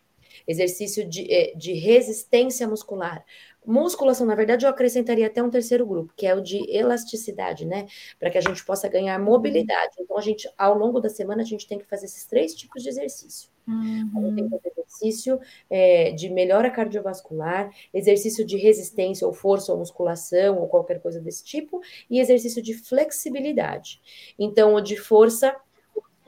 exercício 0.48 1.08
de, 1.08 1.32
eh, 1.32 1.54
de 1.56 1.74
resistência 1.74 2.68
muscular. 2.68 3.24
Musculação, 3.66 4.26
na 4.26 4.34
verdade, 4.34 4.66
eu 4.66 4.70
acrescentaria 4.70 5.28
até 5.28 5.42
um 5.44 5.50
terceiro 5.50 5.86
grupo, 5.86 6.14
que 6.16 6.26
é 6.26 6.34
o 6.34 6.42
de 6.42 6.68
elasticidade, 6.76 7.66
né? 7.66 7.86
Para 8.20 8.32
que 8.32 8.38
a 8.38 8.42
gente 8.42 8.66
possa 8.66 8.88
ganhar 8.90 9.20
mobilidade. 9.20 9.96
Então, 10.00 10.18
a 10.18 10.22
gente, 10.22 10.50
ao 10.58 10.76
longo 10.78 11.00
da 11.00 11.10
semana, 11.10 11.44
a 11.44 11.46
gente 11.46 11.68
tem 11.68 11.78
que 11.78 11.86
fazer 11.86 12.06
esses 12.06 12.26
três 12.26 12.56
tipos 12.56 12.82
de 12.82 12.90
exercício. 12.90 13.51
Uhum. 13.68 14.36
Tem 14.36 14.50
exercício 14.72 15.40
é, 15.70 16.12
de 16.12 16.30
melhora 16.30 16.70
cardiovascular, 16.70 17.72
exercício 17.94 18.46
de 18.46 18.58
resistência 18.58 19.26
ou 19.26 19.34
força 19.34 19.72
ou 19.72 19.78
musculação 19.78 20.60
ou 20.60 20.68
qualquer 20.68 21.02
coisa 21.02 21.20
desse 21.22 21.44
tipo, 21.44 21.82
e 22.10 22.20
exercício 22.20 22.62
de 22.62 22.74
flexibilidade. 22.74 24.02
Então, 24.38 24.74
o 24.76 24.82
de 24.82 24.98
força 24.98 25.56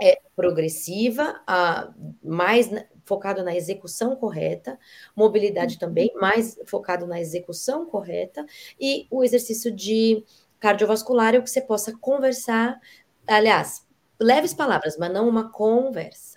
é 0.01 0.19
progressiva, 0.35 1.41
a 1.47 1.93
mais 2.23 2.69
focado 3.05 3.43
na 3.43 3.55
execução 3.55 4.15
correta, 4.15 4.79
mobilidade 5.15 5.77
também, 5.77 6.11
mais 6.15 6.59
focado 6.65 7.05
na 7.05 7.19
execução 7.19 7.85
correta, 7.85 8.45
e 8.79 9.07
o 9.11 9.23
exercício 9.23 9.71
de 9.71 10.23
cardiovascular 10.59 11.35
é 11.35 11.39
o 11.39 11.43
que 11.43 11.49
você 11.49 11.61
possa 11.61 11.95
conversar, 11.97 12.79
aliás, 13.27 13.85
leves 14.19 14.53
palavras, 14.53 14.97
mas 14.97 15.11
não 15.11 15.27
uma 15.27 15.51
conversa. 15.51 16.32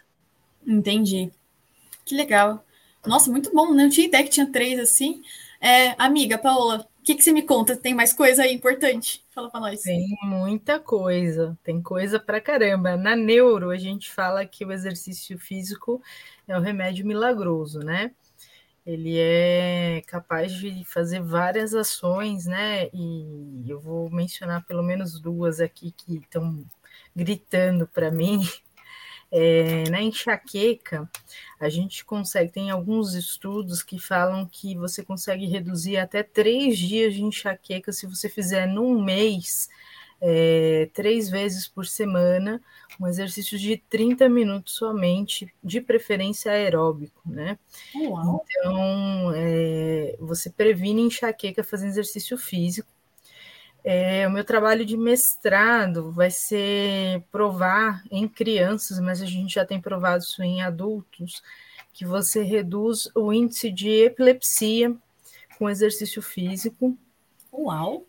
Entendi. 0.66 1.30
Que 2.04 2.14
legal. 2.14 2.64
Nossa, 3.06 3.30
muito 3.30 3.52
bom, 3.54 3.73
né? 3.73 3.85
Eu 3.85 3.90
tinha 3.90 4.06
ideia 4.06 4.25
que 4.25 4.30
tinha 4.30 4.50
três 4.50 4.78
assim. 4.78 5.23
É, 5.61 5.94
amiga, 5.99 6.37
Paola, 6.37 6.87
o 6.99 7.02
que, 7.02 7.14
que 7.14 7.23
você 7.23 7.32
me 7.32 7.42
conta? 7.42 7.76
Tem 7.76 7.94
mais 7.94 8.12
coisa 8.12 8.42
aí 8.42 8.52
importante? 8.52 9.25
Fala 9.32 9.49
para 9.49 9.61
nós. 9.61 9.80
Tem 9.82 10.06
muita 10.25 10.80
coisa, 10.80 11.56
tem 11.62 11.80
coisa 11.80 12.18
para 12.18 12.40
caramba. 12.40 12.96
Na 12.96 13.14
neuro, 13.14 13.70
a 13.70 13.76
gente 13.76 14.11
fala 14.11 14.44
que 14.44 14.64
o 14.64 14.73
exercício 14.73 15.38
físico 15.38 16.02
é 16.49 16.56
o 16.56 16.61
remédio 16.61 17.06
milagroso, 17.06 17.78
né? 17.80 18.11
Ele 18.85 19.18
é 19.18 20.02
capaz 20.06 20.52
de 20.52 20.85
fazer 20.85 21.20
várias 21.20 21.75
ações, 21.75 22.46
né? 22.46 22.88
E 22.92 23.64
eu 23.66 23.80
vou 23.80 24.08
mencionar 24.11 24.64
pelo 24.64 24.82
menos 24.82 25.20
duas 25.20 25.61
aqui 25.61 25.90
que 25.90 26.18
estão 26.18 26.64
gritando 27.14 27.87
para 27.87 28.11
mim. 28.11 28.40
É, 29.30 29.88
na 29.90 30.00
enxaqueca, 30.00 31.09
a 31.59 31.68
gente 31.68 32.04
consegue, 32.04 32.52
tem 32.52 32.71
alguns 32.71 33.14
estudos 33.14 33.83
que 33.83 33.99
falam 33.99 34.47
que 34.47 34.76
você 34.76 35.04
consegue 35.04 35.47
reduzir 35.47 35.97
até 35.97 36.23
três 36.23 36.78
dias 36.78 37.14
de 37.14 37.23
enxaqueca 37.23 37.92
se 37.92 38.06
você 38.06 38.28
fizer 38.28 38.66
num 38.66 39.02
mês, 39.02 39.68
é, 40.21 40.88
três 40.95 41.28
vezes 41.28 41.68
por 41.68 41.87
semana, 41.87 42.62
um 43.00 43.06
exercício 43.06 43.59
de 43.59 43.76
30 43.76 44.28
minutos 44.28 44.75
somente, 44.75 45.52
de 45.62 45.80
preferência 45.80 46.52
aeróbico, 46.52 47.21
né? 47.26 47.59
Uau. 47.95 48.45
Então, 48.45 49.33
é, 49.35 50.16
você 50.18 50.50
previne 50.50 51.02
enxaqueca 51.02 51.62
fazendo 51.62 51.90
exercício 51.90 52.38
físico. 52.38 52.88
É, 53.88 54.26
o 54.26 54.32
meu 54.32 54.42
trabalho 54.42 54.84
de 54.84 54.96
mestrado 54.96 56.10
vai 56.10 56.28
ser 56.28 57.22
provar 57.30 58.02
em 58.10 58.26
crianças, 58.26 58.98
mas 58.98 59.22
a 59.22 59.26
gente 59.26 59.54
já 59.54 59.64
tem 59.64 59.80
provado 59.80 60.24
isso 60.24 60.42
em 60.42 60.60
adultos, 60.60 61.40
que 61.92 62.04
você 62.04 62.42
reduz 62.42 63.08
o 63.14 63.32
índice 63.32 63.70
de 63.70 63.88
epilepsia 63.88 64.92
com 65.56 65.70
exercício 65.70 66.20
físico. 66.20 66.98
Uau! 67.52 68.04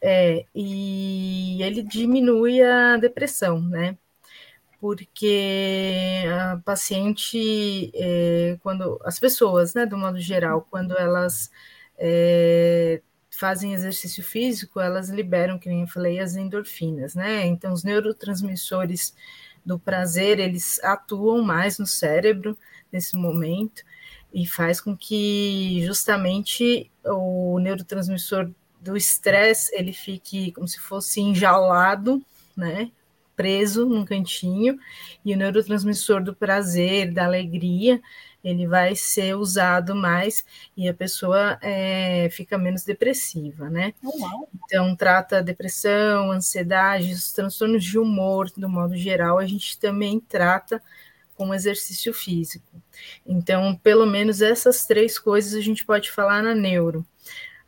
É, 0.00 0.44
e 0.54 1.60
ele 1.60 1.82
diminui 1.82 2.62
a 2.62 2.96
depressão, 2.96 3.60
né? 3.60 3.98
Porque 4.80 6.22
a 6.30 6.60
paciente, 6.64 7.90
é, 7.96 8.56
quando 8.62 9.00
as 9.04 9.18
pessoas, 9.18 9.74
né, 9.74 9.86
do 9.86 9.98
modo 9.98 10.20
geral, 10.20 10.64
quando 10.70 10.96
elas 10.96 11.50
é, 11.98 13.02
fazem 13.38 13.74
exercício 13.74 14.24
físico, 14.24 14.80
elas 14.80 15.10
liberam, 15.10 15.58
que 15.58 15.68
nem 15.68 15.82
eu 15.82 15.88
falei, 15.88 16.18
as 16.18 16.36
endorfinas, 16.36 17.14
né? 17.14 17.46
Então, 17.46 17.72
os 17.72 17.84
neurotransmissores 17.84 19.14
do 19.64 19.78
prazer, 19.78 20.38
eles 20.38 20.82
atuam 20.82 21.42
mais 21.42 21.78
no 21.78 21.86
cérebro 21.86 22.56
nesse 22.90 23.14
momento 23.14 23.82
e 24.32 24.46
faz 24.46 24.80
com 24.80 24.96
que 24.96 25.82
justamente 25.84 26.90
o 27.04 27.58
neurotransmissor 27.58 28.50
do 28.80 28.96
estresse, 28.96 29.74
ele 29.74 29.92
fique 29.92 30.52
como 30.52 30.66
se 30.66 30.80
fosse 30.80 31.20
enjaulado, 31.20 32.24
né? 32.56 32.90
Preso 33.34 33.84
num 33.84 34.04
cantinho, 34.04 34.78
e 35.22 35.34
o 35.34 35.36
neurotransmissor 35.36 36.22
do 36.22 36.34
prazer, 36.34 37.12
da 37.12 37.26
alegria, 37.26 38.00
ele 38.46 38.64
vai 38.64 38.94
ser 38.94 39.36
usado 39.36 39.92
mais 39.92 40.44
e 40.76 40.88
a 40.88 40.94
pessoa 40.94 41.58
é, 41.60 42.28
fica 42.30 42.56
menos 42.56 42.84
depressiva, 42.84 43.68
né? 43.68 43.92
Uau. 44.04 44.48
Então, 44.64 44.94
trata 44.94 45.42
depressão, 45.42 46.30
ansiedade, 46.30 47.12
os 47.12 47.32
transtornos 47.32 47.84
de 47.84 47.98
humor, 47.98 48.48
do 48.56 48.68
modo 48.68 48.96
geral, 48.96 49.38
a 49.38 49.46
gente 49.46 49.76
também 49.80 50.20
trata 50.20 50.80
com 51.34 51.52
exercício 51.52 52.14
físico. 52.14 52.80
Então, 53.26 53.74
pelo 53.82 54.06
menos 54.06 54.40
essas 54.40 54.86
três 54.86 55.18
coisas 55.18 55.52
a 55.54 55.60
gente 55.60 55.84
pode 55.84 56.10
falar 56.12 56.40
na 56.40 56.54
neuro. 56.54 57.04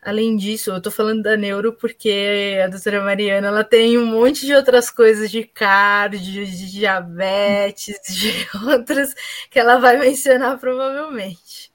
Além 0.01 0.37
disso, 0.37 0.71
eu 0.71 0.77
estou 0.79 0.93
falando 0.93 1.23
da 1.23 1.37
neuro 1.37 1.73
porque 1.73 2.59
a 2.65 2.69
doutora 2.69 3.03
Mariana 3.03 3.49
ela 3.49 3.65
tem 3.65 3.99
um 3.99 4.07
monte 4.07 4.47
de 4.47 4.55
outras 4.55 4.91
coisas 4.91 5.31
de 5.31 5.45
cardio, 5.45 6.47
de 6.47 6.71
diabetes, 6.71 7.99
de 8.09 8.31
outras 8.71 9.13
que 9.51 9.59
ela 9.59 9.79
vai 9.79 9.99
mencionar 9.99 10.59
provavelmente. 10.59 11.73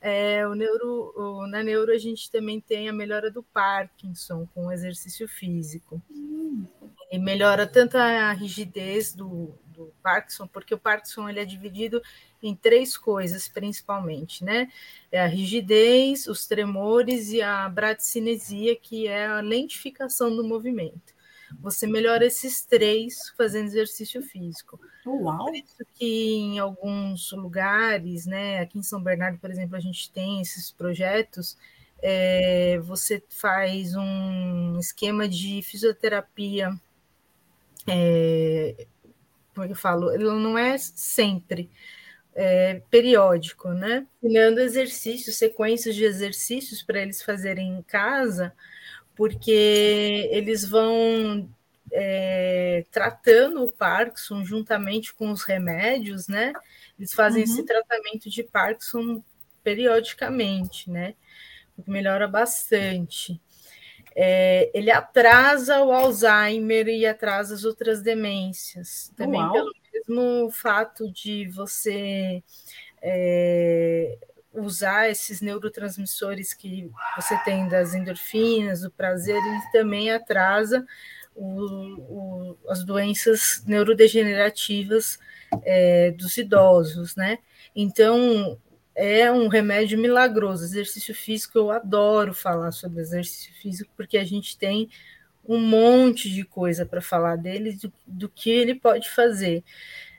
É, 0.00 0.46
o 0.46 0.54
neuro, 0.54 1.12
o, 1.16 1.46
na 1.48 1.64
neuro 1.64 1.90
a 1.90 1.98
gente 1.98 2.30
também 2.30 2.60
tem 2.60 2.88
a 2.88 2.92
melhora 2.92 3.28
do 3.28 3.42
Parkinson 3.42 4.46
com 4.54 4.70
exercício 4.70 5.26
físico. 5.26 6.00
E 7.10 7.18
melhora 7.18 7.66
tanto 7.66 7.98
a 7.98 8.30
rigidez 8.32 9.12
do 9.12 9.58
Parkinson, 10.06 10.46
porque 10.46 10.72
o 10.72 10.78
Parkinson 10.78 11.28
ele 11.28 11.40
é 11.40 11.44
dividido 11.44 12.00
em 12.40 12.54
três 12.54 12.96
coisas, 12.96 13.48
principalmente, 13.48 14.44
né? 14.44 14.70
É 15.10 15.20
a 15.20 15.26
rigidez, 15.26 16.28
os 16.28 16.46
tremores 16.46 17.30
e 17.30 17.42
a 17.42 17.68
bradicinesia, 17.68 18.76
que 18.76 19.08
é 19.08 19.26
a 19.26 19.40
lentificação 19.40 20.34
do 20.34 20.44
movimento. 20.44 21.12
Você 21.60 21.88
melhora 21.88 22.24
esses 22.24 22.64
três 22.64 23.30
fazendo 23.36 23.66
exercício 23.66 24.22
físico. 24.22 24.78
Uau! 25.04 25.46
Por 25.46 25.56
isso 25.56 25.84
que 25.94 26.34
em 26.34 26.60
alguns 26.60 27.32
lugares, 27.32 28.26
né? 28.26 28.60
Aqui 28.60 28.78
em 28.78 28.84
São 28.84 29.02
Bernardo, 29.02 29.38
por 29.38 29.50
exemplo, 29.50 29.74
a 29.74 29.80
gente 29.80 30.08
tem 30.12 30.40
esses 30.40 30.70
projetos. 30.70 31.58
É, 32.00 32.78
você 32.78 33.24
faz 33.28 33.96
um 33.96 34.78
esquema 34.78 35.28
de 35.28 35.62
fisioterapia 35.62 36.70
é, 37.88 38.86
como 39.56 39.66
é 39.66 39.70
eu 39.72 39.76
falo? 39.76 40.12
Ele 40.12 40.24
não 40.24 40.58
é 40.58 40.76
sempre, 40.76 41.70
é, 42.34 42.82
periódico, 42.90 43.70
né? 43.70 44.06
Criando 44.20 44.60
exercícios, 44.60 45.36
sequências 45.36 45.94
de 45.94 46.04
exercícios 46.04 46.82
para 46.82 47.00
eles 47.00 47.22
fazerem 47.22 47.70
em 47.70 47.82
casa, 47.82 48.52
porque 49.14 50.28
eles 50.30 50.62
vão 50.66 51.48
é, 51.90 52.84
tratando 52.90 53.64
o 53.64 53.72
Parkinson 53.72 54.44
juntamente 54.44 55.14
com 55.14 55.30
os 55.30 55.42
remédios, 55.42 56.28
né? 56.28 56.52
Eles 56.98 57.14
fazem 57.14 57.42
uhum. 57.42 57.50
esse 57.50 57.64
tratamento 57.64 58.28
de 58.28 58.42
Parkinson 58.42 59.24
periodicamente, 59.64 60.90
né? 60.90 61.14
Melhora 61.86 62.28
bastante. 62.28 63.40
É, 64.18 64.70
ele 64.72 64.90
atrasa 64.90 65.82
o 65.82 65.92
Alzheimer 65.92 66.88
e 66.88 67.04
atrasa 67.04 67.54
as 67.54 67.64
outras 67.64 68.00
demências. 68.00 69.12
Também 69.14 69.42
Uau. 69.42 69.52
pelo 69.52 69.72
mesmo 69.92 70.50
fato 70.50 71.12
de 71.12 71.46
você 71.48 72.42
é, 73.02 74.16
usar 74.54 75.10
esses 75.10 75.42
neurotransmissores 75.42 76.54
que 76.54 76.90
você 77.14 77.36
tem 77.44 77.68
das 77.68 77.94
endorfinas, 77.94 78.80
do 78.80 78.90
prazer, 78.90 79.36
ele 79.36 79.70
também 79.70 80.10
atrasa 80.10 80.86
o, 81.34 82.54
o, 82.54 82.58
as 82.70 82.82
doenças 82.84 83.62
neurodegenerativas 83.66 85.18
é, 85.62 86.10
dos 86.12 86.38
idosos, 86.38 87.14
né? 87.14 87.38
Então, 87.74 88.58
é 88.96 89.30
um 89.30 89.46
remédio 89.46 89.98
milagroso. 89.98 90.64
Exercício 90.64 91.14
físico, 91.14 91.58
eu 91.58 91.70
adoro 91.70 92.32
falar 92.32 92.72
sobre 92.72 93.00
exercício 93.00 93.52
físico, 93.54 93.92
porque 93.96 94.16
a 94.16 94.24
gente 94.24 94.56
tem 94.56 94.88
um 95.48 95.60
monte 95.60 96.28
de 96.30 96.44
coisa 96.44 96.84
para 96.84 97.00
falar 97.00 97.36
dele, 97.36 97.74
do, 97.74 97.92
do, 98.06 98.28
que 98.28 98.50
ele 98.50 98.74
pode 98.74 99.08
fazer. 99.10 99.62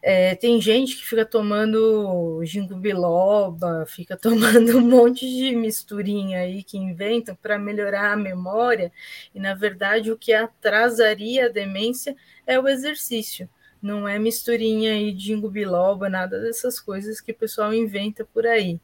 É, 0.01 0.35
tem 0.35 0.61
gente 0.61 0.95
que 0.95 1.05
fica 1.05 1.25
tomando 1.25 2.41
ginkgo 2.45 2.77
biloba, 2.77 3.85
fica 3.87 4.15
tomando 4.17 4.77
um 4.77 4.81
monte 4.81 5.27
de 5.27 5.55
misturinha 5.55 6.39
aí 6.41 6.63
que 6.63 6.77
inventam 6.77 7.35
para 7.35 7.59
melhorar 7.59 8.13
a 8.13 8.17
memória, 8.17 8.91
e 9.33 9.39
na 9.39 9.53
verdade 9.53 10.11
o 10.11 10.17
que 10.17 10.33
atrasaria 10.33 11.47
a 11.47 11.49
demência 11.49 12.15
é 12.45 12.59
o 12.59 12.67
exercício. 12.67 13.49
Não 13.81 14.07
é 14.07 14.17
misturinha 14.17 14.93
aí 14.93 15.11
de 15.11 15.35
biloba, 15.35 16.09
nada 16.09 16.39
dessas 16.39 16.79
coisas 16.79 17.21
que 17.21 17.31
o 17.31 17.35
pessoal 17.35 17.73
inventa 17.73 18.25
por 18.25 18.45
aí. 18.45 18.79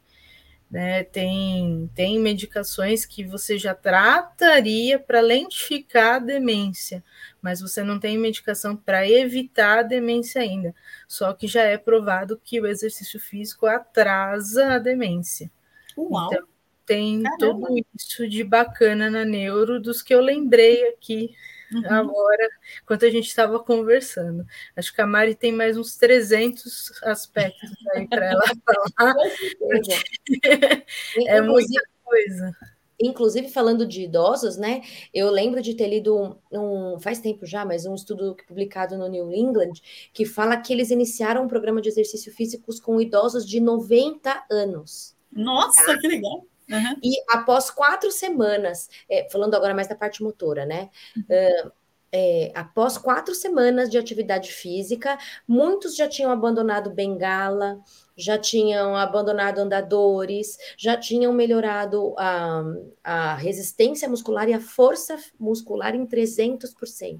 Né? 0.69 1.03
Tem, 1.03 1.89
tem 1.93 2.19
medicações 2.19 3.05
que 3.05 3.23
você 3.23 3.59
já 3.59 3.75
trataria 3.75 4.97
para 4.97 5.21
lentificar 5.21 6.15
a 6.15 6.19
demência, 6.19 7.03
mas 7.41 7.61
você 7.61 7.83
não 7.83 7.99
tem 7.99 8.17
medicação 8.17 8.75
para 8.75 9.07
evitar 9.07 9.79
a 9.79 9.83
demência 9.83 10.41
ainda. 10.41 10.73
Só 11.07 11.31
que 11.33 11.47
já 11.47 11.61
é 11.63 11.77
provado 11.77 12.41
que 12.43 12.59
o 12.59 12.65
exercício 12.65 13.19
físico 13.19 13.67
atrasa 13.67 14.73
a 14.73 14.79
demência. 14.79 15.51
Uau. 15.95 16.27
Então, 16.31 16.47
tem 16.85 17.21
Caramba. 17.21 17.67
tudo 17.67 17.85
isso 17.95 18.27
de 18.27 18.43
bacana 18.43 19.09
na 19.09 19.23
neuro 19.23 19.79
dos 19.79 20.01
que 20.01 20.13
eu 20.13 20.21
lembrei 20.21 20.87
aqui 20.89 21.35
uhum. 21.73 21.85
agora, 21.89 22.49
enquanto 22.81 23.05
a 23.05 23.09
gente 23.09 23.27
estava 23.27 23.59
conversando. 23.59 24.45
Acho 24.75 24.93
que 24.93 25.01
a 25.01 25.07
Mari 25.07 25.35
tem 25.35 25.51
mais 25.51 25.77
uns 25.77 25.95
300 25.97 27.03
aspectos 27.03 27.69
aí 27.95 28.07
para 28.07 28.25
ela 28.31 28.43
falar. 28.65 29.15
é 31.27 31.41
muita 31.41 31.81
coisa. 32.03 32.55
Inclusive, 33.01 33.49
falando 33.49 33.85
de 33.85 34.03
idosos, 34.03 34.55
né? 34.55 34.81
Eu 35.13 35.29
lembro 35.29 35.61
de 35.61 35.73
ter 35.73 35.87
lido 35.87 36.39
um, 36.51 36.93
um, 36.93 36.99
faz 36.99 37.19
tempo 37.19 37.45
já, 37.45 37.65
mas 37.65 37.85
um 37.85 37.95
estudo 37.95 38.35
publicado 38.47 38.97
no 38.97 39.07
New 39.07 39.33
England 39.33 39.73
que 40.13 40.25
fala 40.25 40.57
que 40.57 40.71
eles 40.71 40.91
iniciaram 40.91 41.43
um 41.43 41.47
programa 41.47 41.81
de 41.81 41.89
exercício 41.89 42.31
físicos 42.31 42.79
com 42.79 43.01
idosos 43.01 43.45
de 43.47 43.59
90 43.59 44.45
anos. 44.49 45.15
Nossa, 45.31 45.85
tá? 45.85 45.97
que 45.97 46.07
legal! 46.07 46.45
Uhum. 46.69 46.97
E 47.03 47.15
após 47.29 47.69
quatro 47.69 48.11
semanas, 48.11 48.89
é, 49.09 49.27
falando 49.29 49.55
agora 49.55 49.73
mais 49.73 49.87
da 49.87 49.95
parte 49.95 50.23
motora, 50.23 50.65
né? 50.65 50.89
Uhum. 51.15 51.23
Uh, 51.23 51.71
é, 52.15 52.51
após 52.53 52.95
quatro 52.95 53.33
semanas 53.33 53.89
de 53.89 53.97
atividade 53.97 54.51
física, 54.51 55.17
muitos 55.47 55.95
já 55.95 56.07
tinham 56.07 56.31
abandonado 56.31 56.91
bengala, 56.91 57.79
já 58.15 58.37
tinham 58.37 58.95
abandonado 58.95 59.57
andadores, 59.57 60.55
já 60.77 60.95
tinham 60.95 61.33
melhorado 61.33 62.13
a, 62.15 62.63
a 63.03 63.35
resistência 63.35 64.07
muscular 64.07 64.47
e 64.47 64.53
a 64.53 64.61
força 64.61 65.17
muscular 65.39 65.95
em 65.95 66.05
300%. 66.05 67.19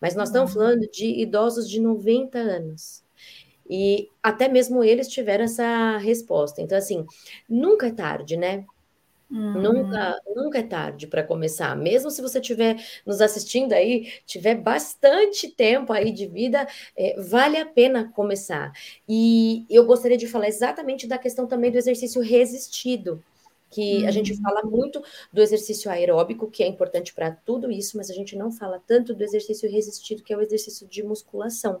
Mas 0.00 0.14
nós 0.14 0.28
estamos 0.28 0.54
uhum. 0.54 0.60
falando 0.60 0.88
de 0.92 1.06
idosos 1.20 1.68
de 1.68 1.80
90 1.80 2.38
anos. 2.38 3.02
E 3.70 4.10
até 4.20 4.48
mesmo 4.48 4.82
eles 4.82 5.06
tiveram 5.06 5.44
essa 5.44 5.96
resposta. 5.98 6.60
Então, 6.60 6.76
assim, 6.76 7.06
nunca 7.48 7.86
é 7.86 7.92
tarde, 7.92 8.36
né? 8.36 8.64
Uhum. 9.30 9.62
Nunca, 9.62 10.20
nunca 10.34 10.58
é 10.58 10.62
tarde 10.62 11.06
para 11.06 11.22
começar. 11.22 11.76
Mesmo 11.76 12.10
se 12.10 12.20
você 12.20 12.40
estiver 12.40 12.84
nos 13.06 13.20
assistindo 13.20 13.72
aí, 13.72 14.12
tiver 14.26 14.56
bastante 14.56 15.48
tempo 15.48 15.92
aí 15.92 16.10
de 16.10 16.26
vida, 16.26 16.66
é, 16.96 17.14
vale 17.20 17.56
a 17.56 17.64
pena 17.64 18.10
começar. 18.12 18.72
E 19.08 19.64
eu 19.70 19.86
gostaria 19.86 20.18
de 20.18 20.26
falar 20.26 20.48
exatamente 20.48 21.06
da 21.06 21.16
questão 21.16 21.46
também 21.46 21.70
do 21.70 21.78
exercício 21.78 22.20
resistido 22.20 23.22
que 23.70 24.04
a 24.04 24.10
gente 24.10 24.32
uhum. 24.32 24.42
fala 24.42 24.62
muito 24.64 25.00
do 25.32 25.40
exercício 25.40 25.88
aeróbico, 25.88 26.50
que 26.50 26.62
é 26.62 26.66
importante 26.66 27.14
para 27.14 27.30
tudo 27.30 27.70
isso, 27.70 27.96
mas 27.96 28.10
a 28.10 28.14
gente 28.14 28.34
não 28.34 28.50
fala 28.50 28.82
tanto 28.84 29.14
do 29.14 29.22
exercício 29.22 29.70
resistido, 29.70 30.24
que 30.24 30.32
é 30.32 30.36
o 30.36 30.42
exercício 30.42 30.88
de 30.88 31.04
musculação, 31.04 31.80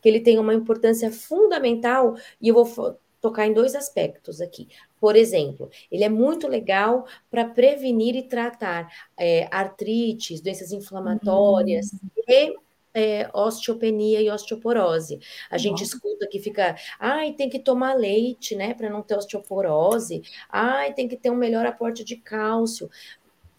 que 0.00 0.08
ele 0.08 0.20
tem 0.20 0.38
uma 0.38 0.54
importância 0.54 1.10
fundamental, 1.10 2.16
e 2.40 2.48
eu 2.48 2.54
vou 2.54 2.98
tocar 3.20 3.46
em 3.46 3.52
dois 3.52 3.74
aspectos 3.74 4.40
aqui. 4.40 4.68
Por 5.00 5.16
exemplo, 5.16 5.70
ele 5.90 6.04
é 6.04 6.08
muito 6.08 6.46
legal 6.46 7.06
para 7.30 7.44
prevenir 7.44 8.14
e 8.14 8.22
tratar 8.22 8.90
é, 9.18 9.48
artrites, 9.50 10.40
doenças 10.40 10.72
inflamatórias 10.72 11.92
uhum. 11.92 12.08
e 12.28 12.54
é, 12.96 13.28
osteopenia 13.34 14.22
e 14.22 14.30
osteoporose. 14.30 15.20
A 15.50 15.58
gente 15.58 15.84
escuta 15.84 16.26
que 16.26 16.40
fica, 16.40 16.76
ai, 16.98 17.32
tem 17.32 17.50
que 17.50 17.58
tomar 17.58 17.94
leite, 17.94 18.56
né, 18.56 18.72
para 18.72 18.88
não 18.88 19.02
ter 19.02 19.16
osteoporose. 19.16 20.22
Ai, 20.48 20.94
tem 20.94 21.06
que 21.06 21.16
ter 21.16 21.28
um 21.30 21.36
melhor 21.36 21.66
aporte 21.66 22.02
de 22.02 22.16
cálcio. 22.16 22.88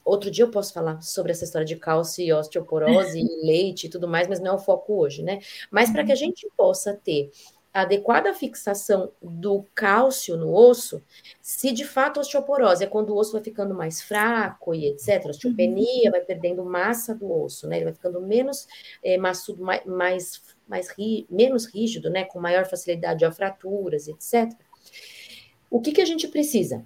Outro 0.07 0.31
dia 0.31 0.45
eu 0.45 0.49
posso 0.49 0.71
falar 0.73 1.01
sobre 1.01 1.33
essa 1.33 1.43
história 1.43 1.65
de 1.65 1.75
cálcio 1.75 2.23
e 2.23 2.31
osteoporose 2.31 3.19
e 3.19 3.25
leite 3.45 3.87
e 3.87 3.89
tudo 3.89 4.07
mais, 4.07 4.25
mas 4.25 4.39
não 4.39 4.51
é 4.51 4.53
o 4.53 4.57
foco 4.57 4.93
hoje, 4.97 5.21
né? 5.21 5.39
Mas 5.69 5.91
para 5.91 6.05
que 6.05 6.11
a 6.11 6.15
uhum. 6.15 6.19
gente 6.19 6.49
possa 6.55 6.93
ter 6.93 7.29
a 7.73 7.81
adequada 7.81 8.33
fixação 8.33 9.11
do 9.21 9.65
cálcio 9.75 10.37
no 10.37 10.53
osso, 10.53 11.03
se 11.41 11.73
de 11.73 11.83
fato 11.83 12.17
a 12.17 12.21
osteoporose 12.21 12.85
é 12.85 12.87
quando 12.87 13.09
o 13.09 13.17
osso 13.17 13.33
vai 13.33 13.43
ficando 13.43 13.75
mais 13.75 14.01
fraco 14.01 14.73
e 14.73 14.87
etc., 14.87 15.25
a 15.25 15.29
osteopenia 15.31 16.05
uhum. 16.05 16.11
vai 16.11 16.21
perdendo 16.21 16.63
massa 16.63 17.13
do 17.13 17.29
osso, 17.29 17.67
né? 17.67 17.75
Ele 17.75 17.85
vai 17.85 17.93
ficando 17.93 18.21
menos 18.21 18.65
é, 19.03 19.17
maçudo, 19.17 19.61
mais, 19.61 19.83
mais, 19.85 20.41
mais 20.65 20.89
ri, 20.89 21.27
menos 21.29 21.65
rígido, 21.65 22.09
né? 22.09 22.23
Com 22.23 22.39
maior 22.39 22.65
facilidade 22.65 23.25
a 23.25 23.31
fraturas, 23.31 24.07
etc. 24.07 24.57
O 25.69 25.81
que, 25.81 25.91
que 25.91 26.01
a 26.01 26.05
gente 26.05 26.29
precisa? 26.29 26.85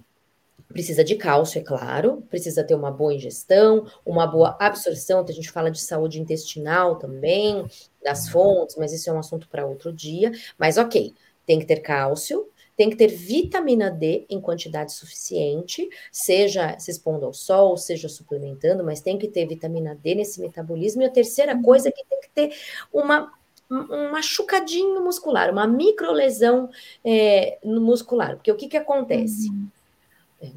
Precisa 0.72 1.04
de 1.04 1.14
cálcio, 1.16 1.60
é 1.60 1.62
claro, 1.62 2.22
precisa 2.30 2.64
ter 2.64 2.74
uma 2.74 2.90
boa 2.90 3.14
ingestão, 3.14 3.86
uma 4.04 4.26
boa 4.26 4.56
absorção, 4.58 5.24
a 5.26 5.32
gente 5.32 5.50
fala 5.50 5.70
de 5.70 5.80
saúde 5.80 6.20
intestinal 6.20 6.96
também, 6.96 7.66
das 8.02 8.28
fontes, 8.28 8.76
mas 8.76 8.92
isso 8.92 9.08
é 9.10 9.12
um 9.12 9.18
assunto 9.18 9.48
para 9.48 9.66
outro 9.66 9.92
dia. 9.92 10.32
Mas 10.58 10.78
ok, 10.78 11.14
tem 11.46 11.58
que 11.58 11.66
ter 11.66 11.80
cálcio, 11.80 12.48
tem 12.76 12.88
que 12.90 12.96
ter 12.96 13.08
vitamina 13.08 13.90
D 13.90 14.24
em 14.28 14.40
quantidade 14.40 14.92
suficiente, 14.92 15.88
seja 16.10 16.78
se 16.78 16.90
expondo 16.90 17.26
ao 17.26 17.32
sol, 17.32 17.76
seja 17.76 18.08
suplementando, 18.08 18.82
mas 18.82 19.00
tem 19.00 19.18
que 19.18 19.28
ter 19.28 19.46
vitamina 19.46 19.94
D 19.94 20.14
nesse 20.14 20.40
metabolismo. 20.40 21.02
E 21.02 21.04
a 21.04 21.10
terceira 21.10 21.60
coisa 21.62 21.88
é 21.88 21.92
que 21.92 22.04
tem 22.04 22.20
que 22.20 22.30
ter 22.30 22.56
uma 22.92 23.32
um 23.70 24.10
machucadinho 24.10 25.02
muscular, 25.02 25.50
uma 25.50 25.66
microlesão 25.66 26.68
é, 27.02 27.58
muscular, 27.64 28.36
porque 28.36 28.52
o 28.52 28.56
que, 28.56 28.68
que 28.68 28.76
acontece? 28.76 29.48
Uhum. 29.48 29.68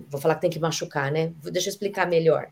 Vou 0.10 0.20
falar 0.20 0.36
que 0.36 0.42
tem 0.42 0.50
que 0.50 0.60
machucar, 0.60 1.12
né? 1.12 1.34
Deixa 1.44 1.70
eu 1.70 1.72
explicar 1.72 2.08
melhor. 2.08 2.52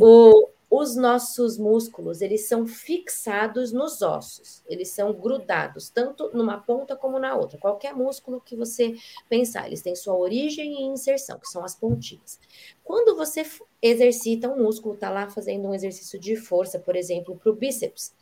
O, 0.00 0.48
os 0.70 0.94
nossos 0.94 1.58
músculos, 1.58 2.22
eles 2.22 2.46
são 2.46 2.64
fixados 2.64 3.72
nos 3.72 4.00
ossos, 4.02 4.62
eles 4.68 4.88
são 4.90 5.12
grudados, 5.12 5.90
tanto 5.90 6.30
numa 6.32 6.58
ponta 6.58 6.94
como 6.94 7.18
na 7.18 7.34
outra. 7.34 7.58
Qualquer 7.58 7.92
músculo 7.92 8.40
que 8.40 8.54
você 8.54 8.94
pensar, 9.28 9.66
eles 9.66 9.82
têm 9.82 9.96
sua 9.96 10.16
origem 10.16 10.80
e 10.80 10.84
inserção, 10.84 11.40
que 11.40 11.48
são 11.48 11.64
as 11.64 11.74
pontinhas. 11.74 12.38
Quando 12.84 13.16
você 13.16 13.44
exercita 13.82 14.48
um 14.48 14.62
músculo, 14.62 14.94
está 14.94 15.10
lá 15.10 15.28
fazendo 15.28 15.66
um 15.66 15.74
exercício 15.74 16.20
de 16.20 16.36
força, 16.36 16.78
por 16.78 16.94
exemplo, 16.94 17.36
para 17.36 17.50
o 17.50 17.56
bíceps, 17.56 18.14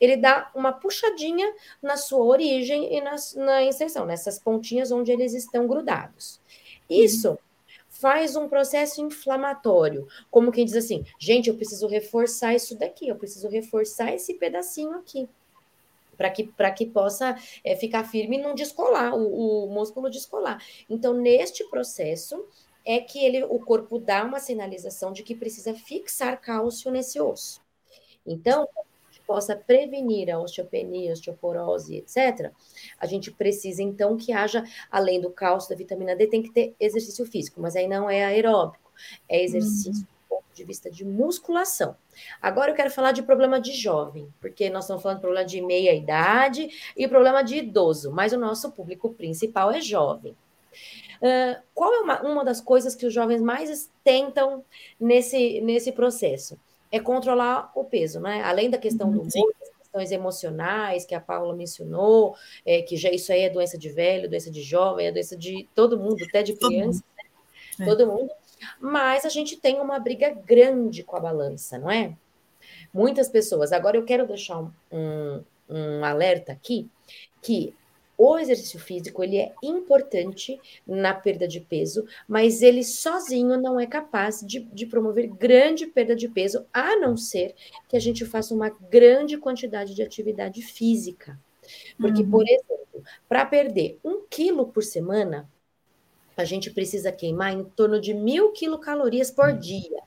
ele 0.00 0.16
dá 0.16 0.50
uma 0.54 0.72
puxadinha 0.72 1.54
na 1.82 1.98
sua 1.98 2.24
origem 2.24 2.96
e 2.96 3.00
na, 3.02 3.16
na 3.36 3.62
inserção, 3.62 4.06
nessas 4.06 4.38
pontinhas 4.38 4.90
onde 4.90 5.12
eles 5.12 5.34
estão 5.34 5.68
grudados. 5.68 6.40
Isso. 6.88 7.32
Uhum 7.32 7.49
faz 8.00 8.34
um 8.34 8.48
processo 8.48 9.00
inflamatório, 9.00 10.08
como 10.30 10.50
quem 10.50 10.64
diz 10.64 10.74
assim, 10.74 11.04
gente, 11.18 11.48
eu 11.48 11.56
preciso 11.56 11.86
reforçar 11.86 12.54
isso 12.54 12.76
daqui, 12.76 13.08
eu 13.08 13.16
preciso 13.16 13.48
reforçar 13.48 14.14
esse 14.14 14.34
pedacinho 14.34 14.92
aqui, 14.92 15.28
para 16.16 16.30
que, 16.30 16.52
que 16.76 16.86
possa 16.86 17.36
é, 17.64 17.76
ficar 17.76 18.04
firme 18.04 18.38
e 18.38 18.42
não 18.42 18.54
descolar, 18.54 19.14
o, 19.14 19.64
o 19.64 19.66
músculo 19.68 20.10
descolar. 20.10 20.62
Então, 20.88 21.14
neste 21.14 21.64
processo, 21.64 22.44
é 22.84 23.00
que 23.00 23.24
ele, 23.24 23.44
o 23.44 23.58
corpo 23.58 23.98
dá 23.98 24.24
uma 24.24 24.40
sinalização 24.40 25.12
de 25.12 25.22
que 25.22 25.34
precisa 25.34 25.74
fixar 25.74 26.40
cálcio 26.40 26.90
nesse 26.90 27.20
osso. 27.20 27.60
Então, 28.26 28.68
possa 29.30 29.54
prevenir 29.54 30.28
a 30.28 30.40
osteopenia, 30.40 31.12
osteoporose, 31.12 31.98
etc., 31.98 32.50
a 32.98 33.06
gente 33.06 33.30
precisa, 33.30 33.80
então, 33.80 34.16
que 34.16 34.32
haja, 34.32 34.64
além 34.90 35.20
do 35.20 35.30
cálcio, 35.30 35.70
da 35.70 35.76
vitamina 35.76 36.16
D, 36.16 36.26
tem 36.26 36.42
que 36.42 36.50
ter 36.50 36.74
exercício 36.80 37.24
físico, 37.24 37.60
mas 37.60 37.76
aí 37.76 37.86
não 37.86 38.10
é 38.10 38.24
aeróbico, 38.24 38.90
é 39.28 39.40
exercício 39.40 39.92
uhum. 39.92 40.00
do 40.00 40.28
ponto 40.28 40.44
de 40.52 40.64
vista 40.64 40.90
de 40.90 41.04
musculação. 41.04 41.94
Agora 42.42 42.72
eu 42.72 42.74
quero 42.74 42.90
falar 42.90 43.12
de 43.12 43.22
problema 43.22 43.60
de 43.60 43.72
jovem, 43.72 44.26
porque 44.40 44.68
nós 44.68 44.82
estamos 44.82 45.00
falando 45.00 45.18
de 45.18 45.22
problema 45.22 45.46
de 45.46 45.62
meia 45.62 45.94
idade 45.94 46.68
e 46.96 47.06
problema 47.06 47.44
de 47.44 47.58
idoso, 47.58 48.10
mas 48.10 48.32
o 48.32 48.38
nosso 48.38 48.72
público 48.72 49.10
principal 49.14 49.70
é 49.70 49.80
jovem. 49.80 50.32
Uh, 51.22 51.62
qual 51.72 51.94
é 51.94 51.98
uma, 52.00 52.20
uma 52.22 52.44
das 52.44 52.60
coisas 52.60 52.96
que 52.96 53.06
os 53.06 53.14
jovens 53.14 53.40
mais 53.40 53.88
tentam 54.02 54.64
nesse, 54.98 55.60
nesse 55.60 55.92
processo? 55.92 56.58
É 56.90 56.98
controlar 56.98 57.70
o 57.74 57.84
peso, 57.84 58.20
né? 58.20 58.42
Além 58.42 58.68
da 58.68 58.78
questão 58.78 59.10
do 59.10 59.20
uhum, 59.20 59.28
humor, 59.34 59.54
das 59.60 59.70
questões 59.78 60.12
emocionais 60.12 61.04
que 61.04 61.14
a 61.14 61.20
Paula 61.20 61.54
mencionou, 61.54 62.34
é, 62.64 62.82
que 62.82 62.96
já 62.96 63.10
isso 63.10 63.32
aí 63.32 63.42
é 63.42 63.50
doença 63.50 63.78
de 63.78 63.88
velho, 63.88 64.28
doença 64.28 64.50
de 64.50 64.62
jovem, 64.62 65.06
é 65.06 65.12
doença 65.12 65.36
de 65.36 65.68
todo 65.74 65.98
mundo, 65.98 66.24
até 66.28 66.42
de 66.42 66.54
criança, 66.54 67.02
todo 67.02 67.26
mundo. 67.26 67.78
Né? 67.78 67.86
Todo 67.86 68.06
mundo. 68.06 68.30
Mas 68.80 69.24
a 69.24 69.28
gente 69.28 69.56
tem 69.56 69.80
uma 69.80 69.98
briga 69.98 70.30
grande 70.30 71.02
com 71.02 71.16
a 71.16 71.20
balança, 71.20 71.78
não 71.78 71.90
é? 71.90 72.14
Muitas 72.92 73.28
pessoas. 73.28 73.72
Agora 73.72 73.96
eu 73.96 74.04
quero 74.04 74.26
deixar 74.26 74.58
um, 74.60 74.70
um, 74.90 75.44
um 75.68 76.04
alerta 76.04 76.52
aqui 76.52 76.88
que 77.40 77.74
o 78.22 78.36
exercício 78.38 78.78
físico 78.78 79.24
ele 79.24 79.38
é 79.38 79.54
importante 79.62 80.60
na 80.86 81.14
perda 81.14 81.48
de 81.48 81.58
peso, 81.58 82.04
mas 82.28 82.60
ele 82.60 82.84
sozinho 82.84 83.58
não 83.58 83.80
é 83.80 83.86
capaz 83.86 84.44
de, 84.46 84.60
de, 84.60 84.84
promover 84.84 85.26
grande 85.26 85.86
perda 85.86 86.14
de 86.14 86.28
peso, 86.28 86.66
a 86.70 86.96
não 86.96 87.16
ser 87.16 87.54
que 87.88 87.96
a 87.96 87.98
gente 87.98 88.26
faça 88.26 88.54
uma 88.54 88.68
grande 88.68 89.38
quantidade 89.38 89.94
de 89.94 90.02
atividade 90.02 90.60
física. 90.60 91.40
Porque, 91.98 92.20
uhum. 92.20 92.30
por 92.30 92.44
exemplo, 92.46 93.02
para 93.26 93.46
perder 93.46 93.98
um 94.04 94.26
quilo 94.28 94.66
por 94.66 94.82
semana, 94.82 95.50
a 96.36 96.44
gente 96.44 96.70
precisa 96.70 97.10
queimar 97.10 97.54
em 97.54 97.64
torno 97.64 97.98
de 97.98 98.12
mil 98.12 98.52
quilocalorias 98.52 99.30
por 99.30 99.54
dia. 99.54 100.02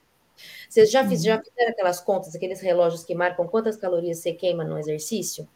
Vocês 0.69 0.91
já, 0.91 1.08
fiz, 1.08 1.23
já 1.23 1.38
uhum. 1.38 1.43
fizeram 1.43 1.71
aquelas 1.71 1.99
contas, 1.99 2.36
aqueles 2.36 2.62
relógios 2.62 3.04
que 3.04 3.15
marcam 3.15 3.47
quantas 3.47 3.76
calorias 3.76 4.19
você 4.19 4.34
queima 4.34 4.63
no 4.63 4.78
exercício? 4.78 5.47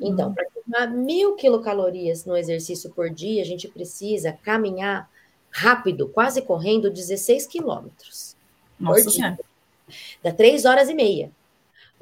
Então, 0.00 0.28
uhum. 0.28 0.34
para 0.34 0.46
queimar 0.46 0.90
mil 0.90 1.34
quilocalorias 1.34 2.24
no 2.24 2.36
exercício 2.36 2.90
por 2.90 3.10
dia, 3.10 3.42
a 3.42 3.44
gente 3.44 3.68
precisa 3.68 4.32
caminhar 4.42 5.10
rápido, 5.50 6.08
quase 6.08 6.40
correndo 6.42 6.90
16 6.90 7.46
quilômetros. 7.46 8.36
Nossa 8.78 9.10
Senhora. 9.10 9.38
Dá 10.22 10.32
três 10.32 10.64
horas 10.64 10.88
e 10.88 10.94
meia. 10.94 11.30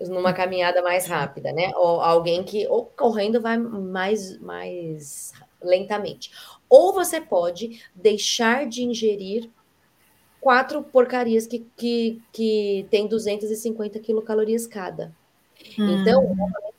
numa 0.00 0.32
caminhada 0.32 0.80
mais 0.82 1.06
rápida, 1.06 1.52
né? 1.52 1.72
Ou 1.74 2.00
alguém 2.00 2.44
que 2.44 2.66
ou 2.68 2.84
correndo 2.84 3.40
vai 3.40 3.56
mais, 3.56 4.38
mais 4.38 5.32
lentamente. 5.60 6.30
Ou 6.68 6.92
você 6.92 7.20
pode 7.20 7.82
deixar 7.94 8.66
de 8.66 8.84
ingerir 8.84 9.50
quatro 10.40 10.82
porcarias 10.82 11.46
que, 11.46 11.66
que, 11.76 12.22
que 12.32 12.86
tem 12.90 13.08
250 13.08 13.98
quilocalorias 13.98 14.66
cada. 14.66 15.12
Hum. 15.78 16.00
Então, 16.00 16.22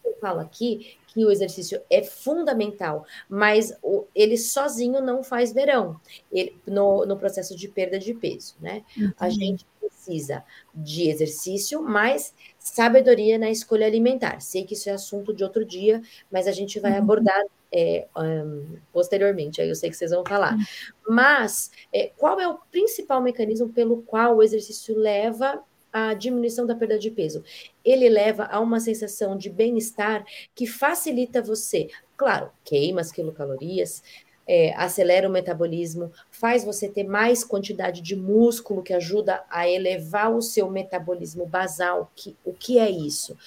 eu 0.06 0.16
falo 0.22 0.40
aqui 0.40 0.98
que 1.14 1.26
o 1.26 1.32
exercício 1.32 1.82
é 1.90 2.04
fundamental, 2.04 3.06
mas 3.28 3.76
o, 3.82 4.06
ele 4.14 4.38
sozinho 4.38 5.02
não 5.02 5.24
faz 5.24 5.52
verão 5.52 6.00
ele, 6.32 6.56
no, 6.66 7.06
no 7.06 7.18
processo 7.18 7.56
de 7.56 7.68
perda 7.68 7.98
de 7.98 8.14
peso, 8.14 8.56
né? 8.60 8.84
Uhum. 8.98 9.12
A 9.20 9.30
gente 9.30 9.66
precisa 9.80 10.44
de 10.74 11.10
exercício, 11.10 11.82
mas 11.82 12.34
sabedoria 12.60 13.38
na 13.38 13.50
escolha 13.50 13.88
alimentar. 13.88 14.40
Sei 14.40 14.64
que 14.64 14.74
isso 14.74 14.90
é 14.90 14.94
assunto 14.94 15.34
de 15.34 15.44
outro 15.44 15.66
dia, 15.66 16.02
mas 16.32 16.48
a 16.48 16.52
gente 16.52 16.80
vai 16.80 16.92
uhum. 16.92 17.00
abordar 17.00 17.44
é, 17.72 18.08
um, 18.18 18.78
posteriormente, 18.92 19.62
aí 19.62 19.70
eu 19.70 19.76
sei 19.76 19.90
que 19.90 19.96
vocês 19.96 20.12
vão 20.12 20.24
falar. 20.26 20.56
Uhum. 20.56 20.64
Mas 21.10 21.72
é, 21.94 22.12
qual 22.18 22.40
é 22.40 22.48
o 22.48 22.60
principal 22.72 23.22
mecanismo 23.22 23.70
pelo 23.70 24.02
qual 24.04 24.38
o 24.38 24.44
exercício 24.44 24.98
leva 24.98 25.64
à 25.92 26.14
diminuição 26.14 26.66
da 26.66 26.76
perda 26.76 26.98
de 26.98 27.12
peso? 27.12 27.44
Ele 27.84 28.10
leva 28.10 28.46
a 28.46 28.60
uma 28.60 28.80
sensação 28.80 29.38
de 29.38 29.50
bem-estar 29.50 30.26
que 30.54 30.66
facilita 30.66 31.42
você, 31.42 31.90
claro, 32.18 32.52
queima 32.64 33.02
as 33.02 33.12
quilocalorias, 33.12 34.04
é, 34.52 34.74
acelera 34.76 35.30
o 35.30 35.32
metabolismo, 35.32 36.12
faz 36.32 36.64
você 36.64 36.90
ter 36.90 37.04
mais 37.04 37.44
quantidade 37.44 38.02
de 38.02 38.16
músculo 38.16 38.82
que 38.82 38.94
ajuda 38.94 39.44
a 39.48 39.70
elevar 39.70 40.36
o 40.36 40.42
seu 40.42 40.72
metabolismo 40.72 41.46
basal. 41.46 42.12
Que, 42.16 42.36
o 42.44 42.52
que 42.52 42.80
é 42.80 42.90
isso? 42.90 43.38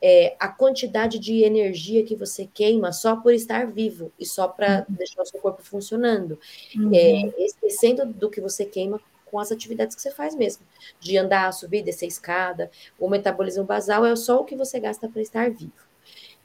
É 0.00 0.36
a 0.38 0.46
quantidade 0.46 1.18
de 1.18 1.42
energia 1.42 2.04
que 2.04 2.14
você 2.14 2.48
queima 2.54 2.92
só 2.92 3.16
por 3.16 3.34
estar 3.34 3.66
vivo 3.72 4.12
e 4.20 4.24
só 4.24 4.46
para 4.46 4.86
uhum. 4.88 4.96
deixar 4.96 5.22
o 5.22 5.26
seu 5.26 5.40
corpo 5.40 5.62
funcionando, 5.62 6.38
uhum. 6.76 6.94
é, 6.94 7.32
esquecendo 7.44 8.06
do 8.06 8.30
que 8.30 8.40
você 8.40 8.64
queima 8.64 9.00
com 9.32 9.38
as 9.38 9.50
atividades 9.50 9.96
que 9.96 10.02
você 10.02 10.10
faz 10.10 10.36
mesmo, 10.36 10.62
de 11.00 11.16
andar, 11.16 11.50
subir, 11.52 11.82
descer 11.82 12.06
escada. 12.06 12.70
O 13.00 13.08
metabolismo 13.08 13.64
basal 13.64 14.04
é 14.04 14.14
só 14.14 14.38
o 14.38 14.44
que 14.44 14.54
você 14.54 14.78
gasta 14.78 15.08
para 15.08 15.22
estar 15.22 15.50
vivo. 15.50 15.72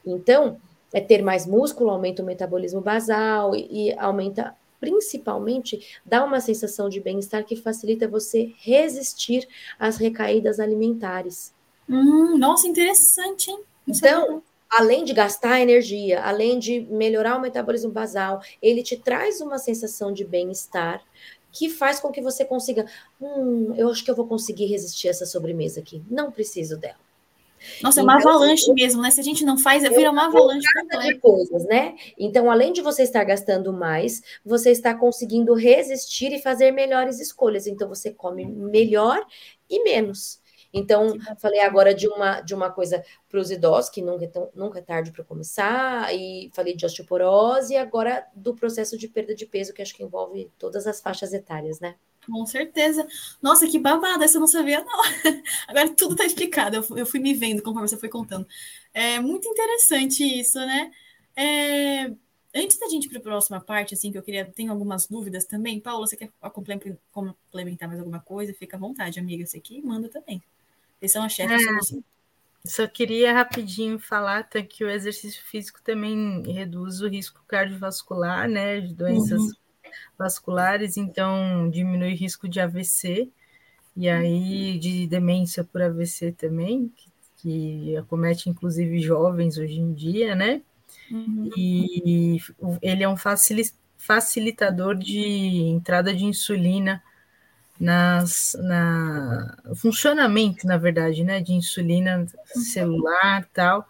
Então, 0.06 0.58
é 0.90 1.00
ter 1.02 1.22
mais 1.22 1.46
músculo, 1.46 1.90
aumenta 1.90 2.22
o 2.22 2.26
metabolismo 2.26 2.80
basal 2.80 3.54
e, 3.54 3.90
e 3.90 3.98
aumenta 3.98 4.56
principalmente 4.80 6.00
dá 6.06 6.24
uma 6.24 6.40
sensação 6.40 6.88
de 6.88 7.00
bem-estar 7.00 7.44
que 7.44 7.56
facilita 7.56 8.06
você 8.08 8.54
resistir 8.58 9.46
às 9.78 9.96
recaídas 9.96 10.60
alimentares. 10.60 11.52
Hum, 11.88 12.38
nossa, 12.38 12.68
interessante, 12.68 13.50
hein? 13.50 13.60
então, 13.86 14.42
além 14.70 15.04
de 15.04 15.12
gastar 15.12 15.60
energia, 15.60 16.22
além 16.22 16.58
de 16.58 16.80
melhorar 16.80 17.36
o 17.36 17.40
metabolismo 17.40 17.90
basal, 17.90 18.40
ele 18.62 18.82
te 18.82 18.96
traz 18.96 19.40
uma 19.40 19.58
sensação 19.58 20.12
de 20.12 20.24
bem-estar 20.24 21.02
que 21.52 21.68
faz 21.68 22.00
com 22.00 22.10
que 22.10 22.20
você 22.20 22.44
consiga. 22.44 22.86
Hum, 23.20 23.74
eu 23.76 23.88
acho 23.90 24.04
que 24.04 24.10
eu 24.10 24.16
vou 24.16 24.26
conseguir 24.26 24.66
resistir 24.66 25.08
a 25.08 25.10
essa 25.10 25.26
sobremesa 25.26 25.80
aqui. 25.80 26.02
Não 26.10 26.30
preciso 26.30 26.76
dela. 26.76 27.08
Nossa, 27.82 28.00
é 28.00 28.02
uma 28.02 28.18
então, 28.18 28.30
avalanche 28.30 28.68
eu, 28.68 28.74
mesmo, 28.74 29.02
né? 29.02 29.10
Se 29.10 29.20
a 29.20 29.24
gente 29.24 29.44
não 29.44 29.58
faz, 29.58 29.84
é 29.84 29.90
vira 29.90 30.10
uma 30.10 30.26
avalanche. 30.26 30.66
De 31.02 31.18
coisas, 31.18 31.64
né? 31.64 31.94
Então, 32.16 32.50
além 32.50 32.72
de 32.72 32.80
você 32.80 33.02
estar 33.02 33.24
gastando 33.24 33.72
mais, 33.72 34.22
você 34.44 34.70
está 34.70 34.94
conseguindo 34.94 35.54
resistir 35.54 36.32
e 36.32 36.40
fazer 36.40 36.70
melhores 36.70 37.20
escolhas. 37.20 37.66
Então, 37.66 37.88
você 37.88 38.10
come 38.12 38.46
melhor 38.46 39.24
e 39.68 39.82
menos. 39.82 40.40
Então, 40.72 41.16
falei 41.38 41.60
agora 41.60 41.94
de 41.94 42.06
uma, 42.06 42.40
de 42.40 42.54
uma 42.54 42.70
coisa 42.70 43.02
para 43.28 43.40
os 43.40 43.50
idosos, 43.50 43.90
que 43.90 44.02
nunca 44.02 44.24
é, 44.24 44.28
tão, 44.28 44.50
nunca 44.54 44.78
é 44.78 44.82
tarde 44.82 45.10
para 45.10 45.24
começar, 45.24 46.14
e 46.14 46.50
falei 46.52 46.76
de 46.76 46.84
osteoporose, 46.84 47.72
e 47.72 47.76
agora 47.76 48.26
do 48.34 48.54
processo 48.54 48.96
de 48.98 49.08
perda 49.08 49.34
de 49.34 49.46
peso, 49.46 49.72
que 49.72 49.80
acho 49.80 49.94
que 49.94 50.02
envolve 50.02 50.50
todas 50.58 50.86
as 50.86 51.00
faixas 51.00 51.32
etárias, 51.32 51.80
né? 51.80 51.94
Com 52.30 52.44
certeza. 52.44 53.06
Nossa, 53.40 53.66
que 53.66 53.78
babada, 53.78 54.24
essa 54.24 54.36
eu 54.36 54.40
não 54.40 54.46
sabia, 54.46 54.84
não. 54.84 55.02
Agora 55.66 55.88
tudo 55.94 56.12
está 56.12 56.26
explicado, 56.26 56.84
eu, 56.94 57.06
fui 57.06 57.20
me 57.20 57.32
vendo 57.32 57.62
conforme 57.62 57.88
você 57.88 57.96
foi 57.96 58.10
contando. 58.10 58.46
É 58.92 59.18
muito 59.18 59.48
interessante 59.48 60.22
isso, 60.22 60.58
né? 60.58 60.90
É, 61.34 62.12
antes 62.54 62.78
da 62.78 62.88
gente 62.88 63.06
ir 63.06 63.08
para 63.08 63.18
a 63.18 63.22
próxima 63.22 63.60
parte, 63.60 63.94
assim, 63.94 64.12
que 64.12 64.18
eu 64.18 64.22
queria, 64.22 64.44
tenho 64.44 64.70
algumas 64.70 65.06
dúvidas 65.06 65.46
também. 65.46 65.80
Paula, 65.80 66.06
você 66.06 66.16
quer 66.16 66.30
complementar 66.52 67.88
mais 67.88 67.98
alguma 67.98 68.20
coisa? 68.20 68.52
Fica 68.52 68.76
à 68.76 68.80
vontade, 68.80 69.18
amiga. 69.18 69.46
Você 69.46 69.56
aqui 69.56 69.80
manda 69.80 70.08
também. 70.10 70.42
Eles 71.00 71.12
são 71.12 71.22
a 71.22 71.28
chefe, 71.28 71.54
é, 71.54 72.00
Só 72.64 72.86
queria 72.86 73.32
rapidinho 73.32 73.98
falar 73.98 74.42
tá, 74.44 74.62
que 74.62 74.84
o 74.84 74.90
exercício 74.90 75.42
físico 75.44 75.80
também 75.82 76.42
reduz 76.52 77.00
o 77.00 77.08
risco 77.08 77.42
cardiovascular, 77.46 78.48
né? 78.48 78.80
De 78.80 78.94
doenças 78.94 79.40
uhum 79.40 79.52
vasculares, 80.18 80.96
então 80.96 81.70
diminui 81.70 82.12
o 82.12 82.16
risco 82.16 82.48
de 82.48 82.60
AVC 82.60 83.28
e 83.96 84.08
aí 84.08 84.78
de 84.78 85.06
demência 85.06 85.64
por 85.64 85.80
AVC 85.80 86.32
também, 86.32 86.92
que, 86.96 87.10
que 87.36 87.96
acomete 87.96 88.50
inclusive 88.50 89.00
jovens 89.00 89.58
hoje 89.58 89.80
em 89.80 89.92
dia, 89.92 90.34
né? 90.34 90.60
Uhum. 91.10 91.50
E 91.56 92.38
ele 92.82 93.02
é 93.02 93.08
um 93.08 93.16
facilitador 93.96 94.96
de 94.96 95.18
entrada 95.18 96.14
de 96.14 96.24
insulina 96.24 97.02
nas, 97.78 98.56
na 98.60 99.56
funcionamento, 99.76 100.66
na 100.66 100.76
verdade, 100.76 101.22
né, 101.22 101.40
de 101.40 101.52
insulina 101.52 102.26
celular 102.46 103.48
tal, 103.52 103.86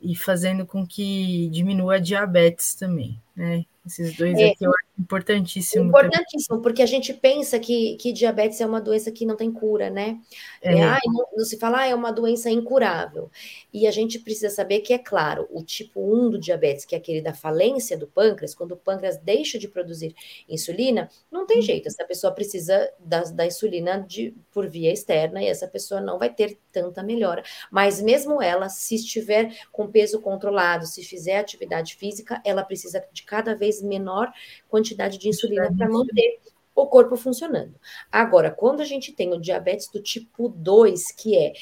e 0.00 0.14
fazendo 0.14 0.64
com 0.64 0.86
que 0.86 1.48
diminua 1.50 1.96
a 1.96 1.98
diabetes 1.98 2.74
também, 2.74 3.20
né? 3.34 3.64
Esses 3.86 4.16
dois 4.16 4.38
é, 4.38 4.50
aqui 4.50 4.64
eu 4.64 4.70
acho 4.70 4.87
importantíssimo. 4.98 5.84
Importantíssimo, 5.84 6.48
também. 6.48 6.62
porque 6.62 6.82
a 6.82 6.86
gente 6.86 7.14
pensa 7.14 7.58
que, 7.58 7.96
que 7.96 8.12
diabetes 8.12 8.60
é 8.60 8.66
uma 8.66 8.80
doença 8.80 9.12
que 9.12 9.24
não 9.24 9.36
tem 9.36 9.50
cura, 9.52 9.88
né? 9.88 10.18
É. 10.60 10.78
É, 10.78 10.82
ah, 10.82 10.98
não, 11.06 11.26
não, 11.36 11.44
se 11.44 11.56
fala, 11.56 11.80
ah, 11.80 11.86
é 11.86 11.94
uma 11.94 12.12
doença 12.12 12.50
incurável. 12.50 13.30
E 13.72 13.86
a 13.86 13.90
gente 13.90 14.18
precisa 14.18 14.50
saber 14.50 14.80
que, 14.80 14.92
é 14.92 14.98
claro, 14.98 15.46
o 15.50 15.62
tipo 15.62 16.00
1 16.00 16.30
do 16.30 16.38
diabetes, 16.38 16.84
que 16.84 16.94
é 16.94 16.98
aquele 16.98 17.22
da 17.22 17.32
falência 17.32 17.96
do 17.96 18.08
pâncreas, 18.08 18.54
quando 18.54 18.72
o 18.72 18.76
pâncreas 18.76 19.16
deixa 19.18 19.58
de 19.58 19.68
produzir 19.68 20.14
insulina, 20.48 21.08
não 21.30 21.46
tem 21.46 21.62
jeito, 21.62 21.86
essa 21.86 22.04
pessoa 22.04 22.32
precisa 22.32 22.90
da, 22.98 23.22
da 23.22 23.46
insulina 23.46 24.04
de, 24.06 24.34
por 24.52 24.68
via 24.68 24.92
externa 24.92 25.42
e 25.42 25.46
essa 25.46 25.68
pessoa 25.68 26.00
não 26.00 26.18
vai 26.18 26.32
ter 26.32 26.58
tanta 26.72 27.02
melhora. 27.02 27.42
Mas 27.70 28.02
mesmo 28.02 28.42
ela, 28.42 28.68
se 28.68 28.96
estiver 28.96 29.56
com 29.70 29.86
peso 29.86 30.20
controlado, 30.20 30.86
se 30.86 31.04
fizer 31.04 31.38
atividade 31.38 31.94
física, 31.94 32.42
ela 32.44 32.64
precisa 32.64 33.04
de 33.12 33.22
cada 33.22 33.54
vez 33.54 33.80
menor 33.80 34.32
quantidade 34.68 34.87
de 34.94 35.28
insulina 35.28 35.72
para 35.76 35.88
manter 35.88 36.40
o 36.74 36.86
corpo 36.86 37.16
funcionando. 37.16 37.74
Agora, 38.10 38.50
quando 38.50 38.80
a 38.80 38.84
gente 38.84 39.12
tem 39.12 39.32
o 39.32 39.40
diabetes 39.40 39.88
do 39.90 40.00
tipo 40.00 40.48
2, 40.48 41.12
que 41.12 41.36
é 41.36 41.52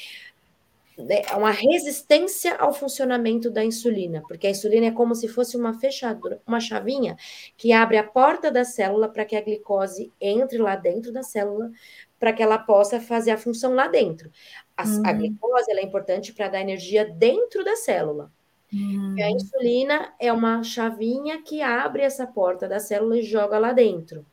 né, 0.97 1.21
uma 1.35 1.51
resistência 1.51 2.55
ao 2.55 2.73
funcionamento 2.73 3.49
da 3.49 3.63
insulina, 3.63 4.23
porque 4.27 4.47
a 4.47 4.49
insulina 4.49 4.87
é 4.87 4.91
como 4.91 5.13
se 5.13 5.27
fosse 5.27 5.55
uma 5.55 5.73
fechadura, 5.79 6.41
uma 6.45 6.59
chavinha 6.59 7.15
que 7.55 7.71
abre 7.71 7.97
a 7.97 8.03
porta 8.03 8.51
da 8.51 8.63
célula 8.63 9.07
para 9.07 9.25
que 9.25 9.35
a 9.35 9.41
glicose 9.41 10.11
entre 10.19 10.57
lá 10.57 10.75
dentro 10.75 11.11
da 11.11 11.21
célula, 11.23 11.71
para 12.19 12.33
que 12.33 12.41
ela 12.41 12.57
possa 12.57 12.99
fazer 12.99 13.31
a 13.31 13.37
função 13.37 13.73
lá 13.75 13.87
dentro. 13.87 14.31
A, 14.75 14.83
uhum. 14.85 15.03
a 15.05 15.13
glicose 15.13 15.71
é 15.71 15.83
importante 15.83 16.33
para 16.33 16.47
dar 16.47 16.61
energia 16.61 17.05
dentro 17.05 17.63
da 17.63 17.75
célula. 17.75 18.31
Uhum. 18.71 19.15
E 19.17 19.23
a 19.23 19.31
insulina 19.31 20.13
é 20.19 20.31
uma 20.31 20.63
chavinha 20.63 21.41
que 21.41 21.61
abre 21.61 22.03
essa 22.03 22.27
porta 22.27 22.67
da 22.67 22.79
célula 22.79 23.17
e 23.17 23.21
joga 23.21 23.57
lá 23.57 23.71
dentro. 23.71 24.25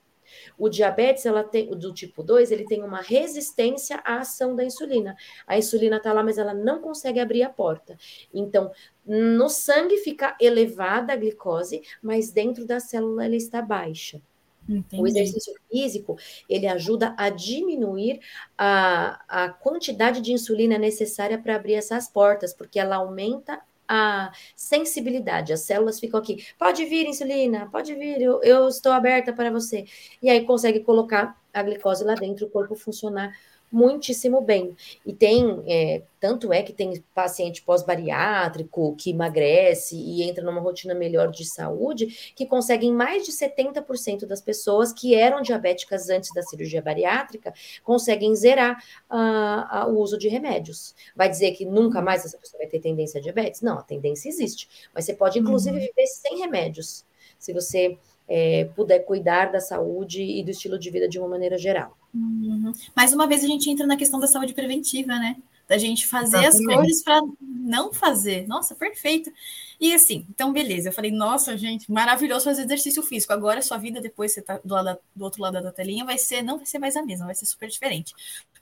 O 0.58 0.68
diabetes, 0.68 1.26
ela 1.26 1.44
tem, 1.44 1.70
do 1.70 1.92
tipo 1.92 2.22
2, 2.22 2.50
ele 2.50 2.64
tem 2.64 2.82
uma 2.82 3.00
resistência 3.00 4.00
à 4.04 4.18
ação 4.18 4.54
da 4.54 4.64
insulina. 4.64 5.16
A 5.46 5.58
insulina 5.58 5.96
está 5.96 6.12
lá, 6.12 6.22
mas 6.22 6.38
ela 6.38 6.54
não 6.54 6.80
consegue 6.80 7.20
abrir 7.20 7.42
a 7.42 7.50
porta. 7.50 7.96
Então, 8.32 8.70
no 9.06 9.48
sangue 9.48 9.98
fica 9.98 10.36
elevada 10.40 11.12
a 11.12 11.16
glicose, 11.16 11.82
mas 12.02 12.30
dentro 12.30 12.66
da 12.66 12.80
célula 12.80 13.24
ela 13.24 13.36
está 13.36 13.60
baixa. 13.60 14.20
Entendi. 14.68 15.02
O 15.02 15.06
exercício 15.06 15.52
físico, 15.70 16.16
ele 16.48 16.66
ajuda 16.66 17.14
a 17.18 17.28
diminuir 17.28 18.20
a, 18.56 19.22
a 19.28 19.48
quantidade 19.50 20.22
de 20.22 20.32
insulina 20.32 20.78
necessária 20.78 21.36
para 21.36 21.56
abrir 21.56 21.74
essas 21.74 22.08
portas, 22.08 22.54
porque 22.54 22.78
ela 22.78 22.96
aumenta 22.96 23.60
a 23.94 24.32
sensibilidade. 24.56 25.52
As 25.52 25.60
células 25.60 26.00
ficam 26.00 26.18
aqui. 26.18 26.44
Pode 26.58 26.84
vir, 26.84 27.06
insulina, 27.06 27.68
pode 27.70 27.94
vir, 27.94 28.20
eu, 28.20 28.42
eu 28.42 28.68
estou 28.68 28.92
aberta 28.92 29.32
para 29.32 29.50
você. 29.50 29.84
E 30.22 30.28
aí 30.28 30.44
consegue 30.44 30.80
colocar 30.80 31.40
a 31.52 31.62
glicose 31.62 32.04
lá 32.04 32.14
dentro, 32.14 32.46
o 32.46 32.50
corpo 32.50 32.74
funcionar 32.74 33.32
muitíssimo 33.74 34.40
bem. 34.40 34.76
E 35.04 35.12
tem, 35.12 35.62
é, 35.66 36.02
tanto 36.20 36.52
é 36.52 36.62
que 36.62 36.72
tem 36.72 37.02
paciente 37.12 37.60
pós-bariátrico 37.60 38.94
que 38.96 39.10
emagrece 39.10 39.96
e 39.96 40.22
entra 40.22 40.44
numa 40.44 40.60
rotina 40.60 40.94
melhor 40.94 41.30
de 41.30 41.44
saúde, 41.44 42.32
que 42.36 42.46
conseguem 42.46 42.92
mais 42.92 43.24
de 43.26 43.32
70% 43.32 44.26
das 44.26 44.40
pessoas 44.40 44.92
que 44.92 45.14
eram 45.14 45.42
diabéticas 45.42 46.08
antes 46.08 46.32
da 46.32 46.42
cirurgia 46.42 46.80
bariátrica, 46.80 47.52
conseguem 47.82 48.34
zerar 48.36 48.80
uh, 49.10 49.90
o 49.90 49.98
uso 49.98 50.16
de 50.16 50.28
remédios. 50.28 50.94
Vai 51.16 51.28
dizer 51.28 51.50
que 51.52 51.64
nunca 51.64 52.00
mais 52.00 52.24
essa 52.24 52.38
pessoa 52.38 52.60
vai 52.60 52.68
ter 52.68 52.78
tendência 52.78 53.18
a 53.18 53.22
diabetes? 53.22 53.60
Não, 53.60 53.78
a 53.78 53.82
tendência 53.82 54.28
existe. 54.28 54.68
Mas 54.94 55.04
você 55.04 55.14
pode, 55.14 55.40
inclusive, 55.40 55.76
uhum. 55.76 55.84
viver 55.84 56.06
sem 56.06 56.38
remédios, 56.38 57.04
se 57.38 57.52
você 57.52 57.98
é, 58.28 58.66
puder 58.76 59.00
cuidar 59.00 59.50
da 59.50 59.60
saúde 59.60 60.22
e 60.22 60.44
do 60.44 60.50
estilo 60.52 60.78
de 60.78 60.90
vida 60.90 61.08
de 61.08 61.18
uma 61.18 61.28
maneira 61.28 61.58
geral. 61.58 61.96
Uhum. 62.14 62.72
Mais 62.94 63.12
uma 63.12 63.26
vez 63.26 63.42
a 63.42 63.46
gente 63.46 63.68
entra 63.68 63.86
na 63.86 63.96
questão 63.96 64.20
da 64.20 64.28
saúde 64.28 64.54
preventiva, 64.54 65.18
né? 65.18 65.36
Da 65.66 65.78
gente 65.78 66.06
fazer 66.06 66.44
Exatamente. 66.44 66.70
as 66.70 66.76
coisas 66.76 67.02
para 67.02 67.22
não 67.40 67.92
fazer. 67.92 68.46
Nossa, 68.46 68.74
perfeito. 68.74 69.32
E 69.80 69.92
assim, 69.92 70.26
então 70.30 70.52
beleza. 70.52 70.90
Eu 70.90 70.92
falei, 70.92 71.10
nossa, 71.10 71.56
gente, 71.56 71.90
maravilhoso 71.90 72.44
fazer 72.44 72.62
exercício 72.62 73.02
físico. 73.02 73.32
Agora 73.32 73.58
a 73.58 73.62
sua 73.62 73.78
vida, 73.78 74.00
depois 74.00 74.32
você 74.32 74.42
tá 74.42 74.60
do, 74.64 74.74
lado, 74.74 74.98
do 75.16 75.24
outro 75.24 75.42
lado 75.42 75.60
da 75.60 75.72
telinha, 75.72 76.04
vai 76.04 76.18
ser, 76.18 76.42
não 76.42 76.58
vai 76.58 76.66
ser 76.66 76.78
mais 76.78 76.96
a 76.96 77.02
mesma, 77.02 77.26
vai 77.26 77.34
ser 77.34 77.46
super 77.46 77.68
diferente. 77.68 78.14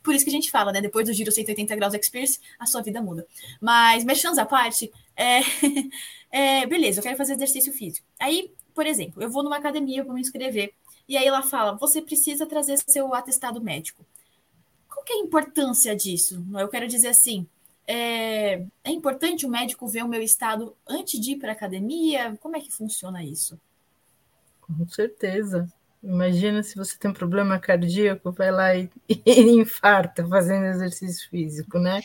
Por 0.03 0.15
isso 0.15 0.25
que 0.25 0.31
a 0.31 0.35
gente 0.35 0.51
fala, 0.51 0.73
né? 0.73 0.81
Depois 0.81 1.07
do 1.07 1.12
giro 1.12 1.31
180 1.31 1.77
graus 1.77 1.95
Experience, 1.95 2.41
a 2.59 2.67
sua 2.67 2.81
vida 2.81 3.03
muda. 3.03 3.27
Mas, 3.61 4.05
mexendo 4.05 4.38
à 4.38 4.47
parte, 4.47 4.91
é, 5.17 5.41
é, 6.62 6.67
beleza, 6.67 7.01
eu 7.01 7.03
quero 7.03 7.17
fazer 7.17 7.35
exercício 7.35 7.73
físico. 7.73 8.07
Aí 8.19 8.51
por 8.75 8.87
exemplo, 8.87 9.23
eu 9.23 9.31
vou 9.31 9.43
numa 9.43 9.57
academia 9.57 10.05
para 10.05 10.15
me 10.15 10.21
inscrever, 10.21 10.73
e 11.09 11.17
aí 11.17 11.27
ela 11.27 11.43
fala: 11.43 11.77
você 11.77 12.01
precisa 12.01 12.47
trazer 12.47 12.79
seu 12.87 13.15
atestado 13.15 13.61
médico. 13.61 14.05
Qual 14.88 15.05
que 15.05 15.12
é 15.12 15.17
a 15.17 15.21
importância 15.21 15.95
disso? 15.97 16.45
Eu 16.55 16.69
quero 16.69 16.87
dizer 16.87 17.09
assim: 17.09 17.47
é, 17.87 18.65
é 18.85 18.91
importante 18.91 19.45
o 19.45 19.51
médico 19.51 19.88
ver 19.88 20.05
o 20.05 20.09
meu 20.09 20.23
estado 20.23 20.75
antes 20.87 21.21
de 21.21 21.33
ir 21.33 21.38
para 21.38 21.51
a 21.51 21.55
academia? 21.55 22.37
Como 22.41 22.57
é 22.57 22.61
que 22.61 22.73
funciona 22.73 23.23
isso? 23.23 23.59
Com 24.61 24.88
certeza. 24.88 25.71
Imagina 26.03 26.62
se 26.62 26.75
você 26.75 26.99
tem 26.99 27.11
um 27.11 27.15
problema 27.15 27.59
cardíaco, 27.59 28.33
vai 28.33 28.51
lá 28.51 28.75
e, 28.75 28.91
e 29.09 29.41
infarta 29.51 30.27
fazendo 30.27 30.67
exercício 30.67 31.29
físico, 31.31 31.79
né? 31.79 32.01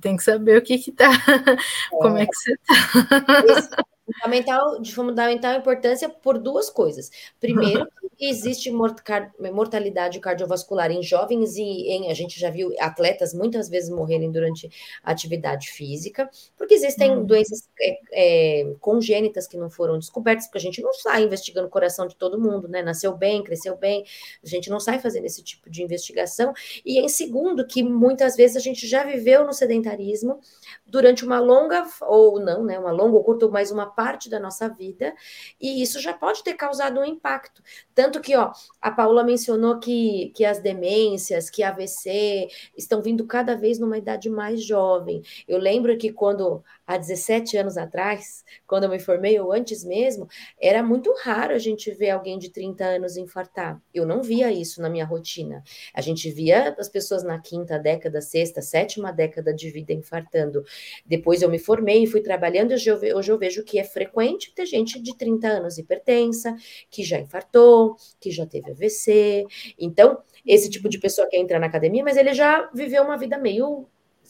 Tem 0.00 0.16
que 0.16 0.22
saber 0.22 0.58
o 0.58 0.62
que 0.62 0.78
que 0.78 0.92
tá, 0.92 1.10
é. 1.10 1.56
como 1.90 2.16
é 2.16 2.26
que 2.26 2.34
você 2.34 2.56
tá. 2.58 3.84
Fundamental, 4.04 4.80
de 4.80 4.92
fundamental 4.92 5.54
importância 5.54 6.08
por 6.08 6.36
duas 6.38 6.68
coisas. 6.68 7.10
Primeiro, 7.38 7.86
existe 8.20 8.70
mortalidade 8.70 10.20
cardiovascular 10.20 10.90
em 10.90 11.02
jovens 11.02 11.56
e 11.56 11.88
em, 11.88 12.10
a 12.10 12.14
gente 12.14 12.38
já 12.38 12.50
viu 12.50 12.72
atletas 12.78 13.34
muitas 13.34 13.68
vezes 13.68 13.90
morrerem 13.90 14.30
durante 14.30 14.70
atividade 15.02 15.70
física, 15.70 16.30
porque 16.56 16.74
existem 16.74 17.16
hum. 17.16 17.24
doenças 17.24 17.68
é, 17.80 17.98
é, 18.12 18.74
congênitas 18.80 19.48
que 19.48 19.56
não 19.56 19.70
foram 19.70 19.98
descobertas, 19.98 20.46
porque 20.46 20.58
a 20.58 20.60
gente 20.60 20.80
não 20.80 20.92
sai 20.92 21.24
investigando 21.24 21.66
o 21.66 21.70
coração 21.70 22.06
de 22.06 22.16
todo 22.16 22.40
mundo, 22.40 22.68
né? 22.68 22.82
Nasceu 22.82 23.16
bem, 23.16 23.42
cresceu 23.42 23.76
bem, 23.76 24.04
a 24.42 24.48
gente 24.48 24.70
não 24.70 24.78
sai 24.78 24.98
fazendo 25.00 25.24
esse 25.24 25.42
tipo 25.42 25.68
de 25.68 25.82
investigação. 25.82 26.52
E 26.84 27.00
em 27.00 27.08
segundo, 27.08 27.66
que 27.66 27.82
muitas 27.82 28.36
vezes 28.36 28.56
a 28.56 28.60
gente 28.60 28.86
já 28.86 29.04
viveu 29.04 29.44
no 29.44 29.52
sedentarismo 29.52 30.38
durante 30.86 31.24
uma 31.24 31.40
longa, 31.40 31.84
ou 32.02 32.38
não, 32.38 32.64
né? 32.64 32.78
Uma 32.78 32.92
longa 32.92 33.16
ou 33.16 33.24
curta, 33.24 33.48
mas 33.48 33.70
uma 33.70 33.86
parte 33.92 34.28
da 34.28 34.40
nossa 34.40 34.68
vida, 34.68 35.14
e 35.60 35.82
isso 35.82 36.00
já 36.00 36.12
pode 36.12 36.42
ter 36.42 36.54
causado 36.54 37.00
um 37.00 37.04
impacto. 37.04 37.62
Tanto 37.94 38.20
que, 38.20 38.36
ó, 38.36 38.52
a 38.80 38.90
Paula 38.90 39.24
mencionou 39.24 39.78
que, 39.78 40.32
que 40.34 40.44
as 40.44 40.60
demências, 40.60 41.50
que 41.50 41.62
AVC 41.62 42.48
estão 42.76 43.02
vindo 43.02 43.26
cada 43.26 43.56
vez 43.56 43.78
numa 43.78 43.98
idade 43.98 44.28
mais 44.30 44.64
jovem. 44.64 45.22
Eu 45.46 45.58
lembro 45.58 45.96
que 45.96 46.12
quando 46.12 46.62
há 46.86 46.96
17 46.96 47.56
anos 47.56 47.76
atrás, 47.76 48.44
quando 48.66 48.84
eu 48.84 48.90
me 48.90 48.98
formei, 48.98 49.38
ou 49.38 49.52
antes 49.52 49.84
mesmo, 49.84 50.28
era 50.60 50.82
muito 50.82 51.14
raro 51.22 51.54
a 51.54 51.58
gente 51.58 51.90
ver 51.92 52.10
alguém 52.10 52.38
de 52.38 52.50
30 52.50 52.84
anos 52.84 53.16
infartar. 53.16 53.80
Eu 53.94 54.06
não 54.06 54.22
via 54.22 54.52
isso 54.52 54.80
na 54.82 54.88
minha 54.88 55.04
rotina. 55.04 55.62
A 55.94 56.00
gente 56.00 56.30
via 56.30 56.74
as 56.78 56.88
pessoas 56.88 57.22
na 57.22 57.38
quinta 57.40 57.78
década, 57.78 58.20
sexta, 58.20 58.60
sétima 58.60 59.12
década 59.12 59.54
de 59.54 59.70
vida 59.70 59.92
infartando. 59.92 60.64
Depois 61.06 61.42
eu 61.42 61.50
me 61.50 61.58
formei 61.58 62.02
e 62.04 62.06
fui 62.06 62.20
trabalhando, 62.20 62.72
hoje 62.72 62.88
eu, 62.88 63.38
vejo 63.38 63.64
que 63.64 63.78
é 63.78 63.84
frequente 63.84 64.54
ter 64.54 64.66
gente 64.66 65.00
de 65.00 65.16
30 65.16 65.48
anos 65.48 65.78
hipertensa, 65.78 66.54
que 66.90 67.02
já 67.02 67.18
infartou, 67.18 67.96
que 68.20 68.30
já 68.30 68.46
teve 68.46 68.70
AVC. 68.70 69.46
Então, 69.78 70.18
esse 70.44 70.68
tipo 70.68 70.88
de 70.88 70.98
pessoa 70.98 71.28
que 71.28 71.36
entra 71.36 71.58
na 71.58 71.66
academia, 71.66 72.02
mas 72.02 72.16
ele 72.16 72.34
já 72.34 72.68
viveu 72.74 73.02
uma 73.02 73.16
vida 73.16 73.38
meio 73.38 73.86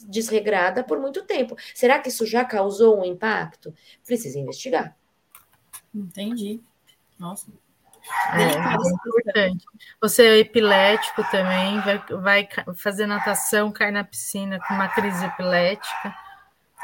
desregrada 0.08 0.84
por 0.84 0.98
muito 0.98 1.24
tempo. 1.24 1.56
Será 1.74 1.98
que 1.98 2.08
isso 2.08 2.26
já 2.26 2.44
causou 2.44 3.00
um 3.00 3.04
impacto? 3.04 3.74
Precisa 4.04 4.38
investigar. 4.38 4.96
Entendi. 5.94 6.60
Nossa. 7.18 7.52
É, 8.34 8.42
é 8.42 8.92
importante. 8.94 9.64
Você 10.00 10.22
é 10.24 10.38
epilético 10.38 11.22
também, 11.30 11.80
vai, 11.80 12.02
vai 12.20 12.48
fazer 12.74 13.06
natação, 13.06 13.70
cai 13.70 13.90
na 13.90 14.02
piscina 14.02 14.58
com 14.66 14.74
uma 14.74 14.88
crise 14.88 15.24
epilética. 15.24 16.14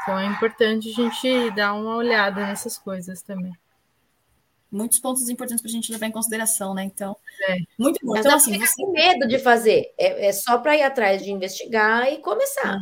Então 0.01 0.17
é 0.17 0.25
importante 0.25 0.89
a 0.89 0.93
gente 0.93 1.51
dar 1.51 1.73
uma 1.73 1.95
olhada 1.95 2.45
nessas 2.45 2.77
coisas 2.77 3.21
também. 3.21 3.53
Muitos 4.71 4.99
pontos 4.99 5.27
importantes 5.29 5.61
para 5.61 5.69
a 5.69 5.73
gente 5.73 5.91
levar 5.91 6.05
em 6.05 6.11
consideração, 6.11 6.73
né? 6.73 6.83
Então, 6.83 7.15
é. 7.47 7.57
muito 7.77 7.99
bom. 8.05 8.15
Então, 8.15 8.35
assim, 8.35 8.57
você 8.57 8.75
tem 8.75 8.91
medo 8.91 9.27
de 9.27 9.39
fazer, 9.39 9.93
é, 9.97 10.27
é 10.27 10.31
só 10.31 10.59
para 10.59 10.77
ir 10.77 10.83
atrás 10.83 11.23
de 11.23 11.31
investigar 11.31 12.11
e 12.11 12.17
começar. 12.17 12.77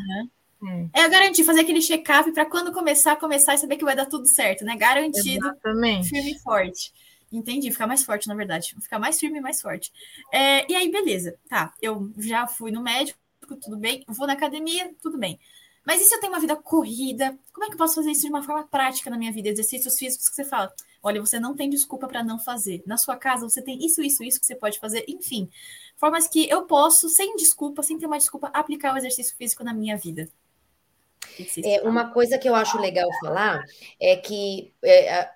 Uhum. 0.61 0.89
É. 0.93 1.01
é 1.01 1.09
garantir, 1.09 1.43
fazer 1.43 1.61
aquele 1.61 1.81
check-up 1.81 2.31
para 2.31 2.45
quando 2.45 2.73
começar, 2.73 3.15
começar 3.15 3.53
e 3.53 3.57
saber 3.57 3.77
que 3.77 3.85
vai 3.85 3.95
dar 3.95 4.05
tudo 4.05 4.27
certo, 4.27 4.65
né? 4.65 4.75
Garantido, 4.75 5.47
Exatamente. 5.47 6.09
firme 6.09 6.31
e 6.31 6.39
forte. 6.39 6.91
Entendi, 7.31 7.71
ficar 7.71 7.87
mais 7.87 8.03
forte, 8.03 8.27
na 8.27 8.35
verdade. 8.35 8.75
Ficar 8.81 8.99
mais 8.99 9.19
firme 9.19 9.37
e 9.37 9.41
mais 9.41 9.61
forte. 9.61 9.91
É, 10.33 10.69
e 10.71 10.75
aí, 10.75 10.89
beleza. 10.89 11.37
Tá, 11.49 11.73
eu 11.81 12.11
já 12.17 12.47
fui 12.47 12.71
no 12.71 12.81
médico, 12.81 13.19
tudo 13.61 13.77
bem. 13.77 14.03
Vou 14.07 14.27
na 14.27 14.33
academia, 14.33 14.91
tudo 15.01 15.17
bem. 15.17 15.39
Mas 15.85 16.01
e 16.01 16.05
se 16.05 16.13
eu 16.13 16.19
tenho 16.19 16.33
uma 16.33 16.39
vida 16.39 16.55
corrida? 16.55 17.37
Como 17.53 17.65
é 17.65 17.67
que 17.69 17.75
eu 17.75 17.77
posso 17.77 17.95
fazer 17.95 18.11
isso 18.11 18.21
de 18.21 18.29
uma 18.29 18.43
forma 18.43 18.67
prática 18.67 19.09
na 19.09 19.17
minha 19.17 19.31
vida? 19.31 19.49
Exercícios 19.49 19.97
físicos 19.97 20.27
que 20.27 20.35
você 20.35 20.43
fala. 20.43 20.73
Olha, 21.07 21.21
você 21.21 21.39
não 21.39 21.55
tem 21.55 21.69
desculpa 21.69 22.05
para 22.05 22.21
não 22.21 22.37
fazer. 22.37 22.83
Na 22.85 22.97
sua 22.97 23.15
casa 23.15 23.47
você 23.47 23.61
tem 23.61 23.85
isso, 23.85 24.01
isso, 24.01 24.21
isso 24.23 24.41
que 24.41 24.45
você 24.45 24.55
pode 24.55 24.77
fazer. 24.77 25.05
Enfim, 25.07 25.49
formas 25.95 26.27
que 26.27 26.49
eu 26.49 26.63
posso, 26.63 27.07
sem 27.07 27.33
desculpa, 27.37 27.81
sem 27.81 27.97
ter 27.97 28.05
uma 28.05 28.17
desculpa, 28.17 28.49
aplicar 28.53 28.93
o 28.93 28.97
exercício 28.97 29.33
físico 29.37 29.63
na 29.63 29.73
minha 29.73 29.95
vida. 29.95 30.27
É, 31.63 31.81
uma 31.87 32.11
coisa 32.11 32.37
que 32.37 32.49
eu 32.49 32.55
acho 32.55 32.77
legal 32.77 33.07
falar 33.21 33.63
é 34.01 34.17
que 34.17 34.73
é, 34.83 35.29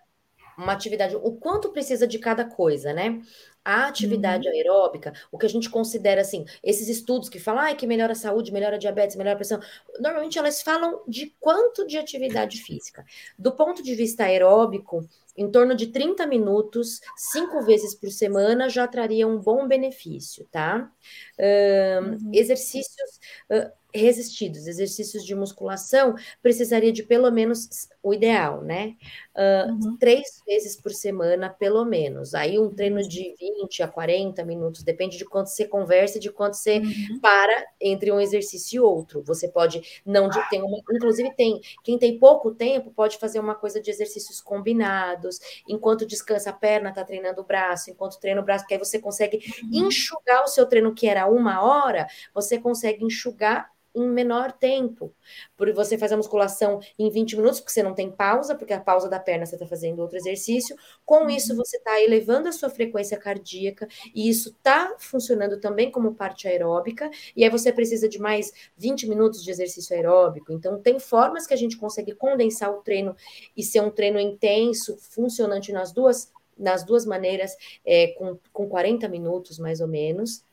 uma 0.58 0.74
atividade, 0.74 1.16
o 1.16 1.32
quanto 1.34 1.70
precisa 1.70 2.06
de 2.06 2.20
cada 2.20 2.44
coisa, 2.44 2.92
né? 2.92 3.22
A 3.64 3.88
atividade 3.88 4.48
uhum. 4.48 4.54
aeróbica, 4.54 5.14
o 5.32 5.38
que 5.38 5.46
a 5.46 5.50
gente 5.50 5.70
considera 5.70 6.20
assim, 6.20 6.46
esses 6.64 6.90
estudos 6.90 7.30
que 7.30 7.40
falam 7.40 7.64
ah, 7.64 7.76
que 7.76 7.86
melhora 7.88 8.14
a 8.14 8.16
saúde, 8.16 8.52
melhora 8.52 8.76
a 8.76 8.80
diabetes, 8.80 9.16
melhora 9.16 9.36
a 9.36 9.38
pressão, 9.38 9.60
normalmente 10.00 10.38
elas 10.38 10.62
falam 10.62 11.02
de 11.08 11.34
quanto 11.40 11.86
de 11.86 11.98
atividade 11.98 12.62
física. 12.62 13.06
Do 13.38 13.52
ponto 13.52 13.84
de 13.84 13.94
vista 13.94 14.24
aeróbico, 14.24 15.08
em 15.42 15.50
torno 15.50 15.76
de 15.76 15.88
30 15.88 16.28
minutos, 16.28 17.02
cinco 17.18 17.62
vezes 17.64 17.96
por 17.96 18.10
semana, 18.12 18.70
já 18.70 18.88
traria 18.88 19.28
um 19.28 19.40
bom 19.40 19.68
benefício, 19.68 20.48
tá? 20.52 20.92
Uh, 21.40 22.06
uhum. 22.06 22.32
Exercícios. 22.32 23.20
Uh, 23.50 23.72
resistidos, 23.94 24.68
exercícios 24.68 25.26
de 25.26 25.36
musculação, 25.36 26.16
precisaria 26.42 26.92
de 26.92 27.04
pelo 27.04 27.30
menos 27.30 27.90
o 28.02 28.14
ideal, 28.14 28.62
né? 28.62 28.96
Uh, 29.36 29.72
uhum. 29.72 29.98
Três 29.98 30.42
vezes 30.46 30.76
por 30.76 30.92
semana, 30.92 31.50
pelo 31.50 31.86
menos. 31.86 32.34
Aí 32.34 32.58
um 32.58 32.70
treino 32.70 33.02
de 33.08 33.36
20 33.40 33.84
a 33.84 33.88
40 33.88 34.44
minutos, 34.46 34.84
depende 34.84 35.18
de 35.18 35.26
quanto 35.26 35.50
você 35.50 35.66
conversa 35.66 36.18
e 36.18 36.22
de 36.22 36.32
quanto 36.32 36.56
você 36.56 36.80
uhum. 36.80 37.20
para 37.22 37.66
entre 37.80 38.12
um 38.12 38.20
exercício 38.20 38.78
e 38.78 38.80
outro. 38.80 39.22
Você 39.24 39.48
pode 39.48 39.82
não 40.06 40.30
de, 40.30 40.50
tem 40.50 40.62
uma, 40.62 40.78
inclusive 40.92 41.34
tem 41.36 41.62
quem 41.84 41.98
tem 41.98 42.18
pouco 42.18 42.52
tempo 42.52 42.92
pode 42.92 43.18
fazer 43.18 43.40
uma 43.40 43.56
coisa 43.56 43.82
de 43.82 43.92
exercícios 43.92 44.42
combinados, 44.42 45.31
enquanto 45.68 46.06
descansa 46.06 46.50
a 46.50 46.54
perna, 46.54 46.94
tá 46.94 47.04
treinando 47.04 47.42
o 47.42 47.46
braço, 47.46 47.90
enquanto 47.90 48.20
treina 48.20 48.42
o 48.42 48.44
braço, 48.44 48.66
que 48.66 48.74
aí 48.74 48.80
você 48.80 49.00
consegue 49.00 49.38
uhum. 49.64 49.88
enxugar 49.88 50.44
o 50.44 50.48
seu 50.48 50.66
treino 50.66 50.94
que 50.94 51.08
era 51.08 51.28
uma 51.28 51.62
hora, 51.64 52.08
você 52.34 52.60
consegue 52.60 53.06
enxugar 53.06 53.71
em 53.94 54.08
menor 54.08 54.52
tempo. 54.52 55.14
Por 55.58 55.72
você 55.74 55.98
fazer 55.98 56.14
a 56.14 56.18
musculação 56.18 56.80
em 56.98 57.10
20 57.10 57.36
minutos, 57.36 57.60
porque 57.60 57.74
você 57.74 57.84
não 57.84 57.94
tem 57.94 58.12
pausa, 58.12 58.56
porque 58.56 58.74
a 58.74 58.80
pausa 58.80 59.10
da 59.10 59.20
perna 59.20 59.46
você 59.46 59.56
está 59.56 59.66
fazendo 59.66 60.00
outro 60.00 60.18
exercício. 60.18 60.76
Com 61.06 61.24
uhum. 61.24 61.30
isso, 61.30 61.56
você 61.56 61.78
está 61.78 62.02
elevando 62.02 62.48
a 62.48 62.52
sua 62.52 62.70
frequência 62.70 63.18
cardíaca, 63.18 63.88
e 64.14 64.30
isso 64.30 64.50
está 64.50 64.96
funcionando 64.98 65.60
também 65.60 65.92
como 65.92 66.16
parte 66.16 66.48
aeróbica, 66.48 67.10
e 67.36 67.44
aí 67.44 67.50
você 67.50 67.72
precisa 67.72 68.08
de 68.08 68.20
mais 68.20 68.52
20 68.78 69.08
minutos 69.08 69.44
de 69.44 69.52
exercício 69.52 69.96
aeróbico. 69.96 70.52
Então, 70.52 70.80
tem 70.80 71.00
formas 71.00 71.46
que 71.46 71.54
a 71.54 71.58
gente 71.58 71.78
consegue 71.78 72.14
condensar 72.14 72.72
o 72.72 72.82
treino 72.82 73.16
e 73.56 73.64
ser 73.64 73.82
um 73.82 73.92
treino 73.92 74.20
intenso, 74.20 74.98
funcionante 74.98 75.72
nas 75.72 75.92
duas, 75.92 76.32
nas 76.58 76.84
duas 76.84 77.06
maneiras, 77.06 77.56
é, 77.86 78.08
com, 78.18 78.38
com 78.54 78.68
40 78.68 79.08
minutos 79.08 79.60
mais 79.60 79.82
ou 79.82 79.88
menos. 79.88 80.44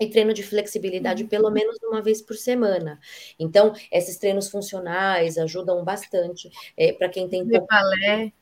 E 0.00 0.08
treino 0.08 0.32
de 0.32 0.42
flexibilidade 0.42 1.24
pelo 1.24 1.50
menos 1.50 1.76
uma 1.84 2.00
vez 2.00 2.22
por 2.22 2.34
semana. 2.34 2.98
Então, 3.38 3.72
esses 3.92 4.16
treinos 4.16 4.48
funcionais 4.48 5.36
ajudam 5.36 5.84
bastante 5.84 6.50
é, 6.76 6.92
para 6.92 7.08
quem 7.08 7.28
tem 7.28 7.46
pouco... 7.46 7.66
balé. 7.66 8.32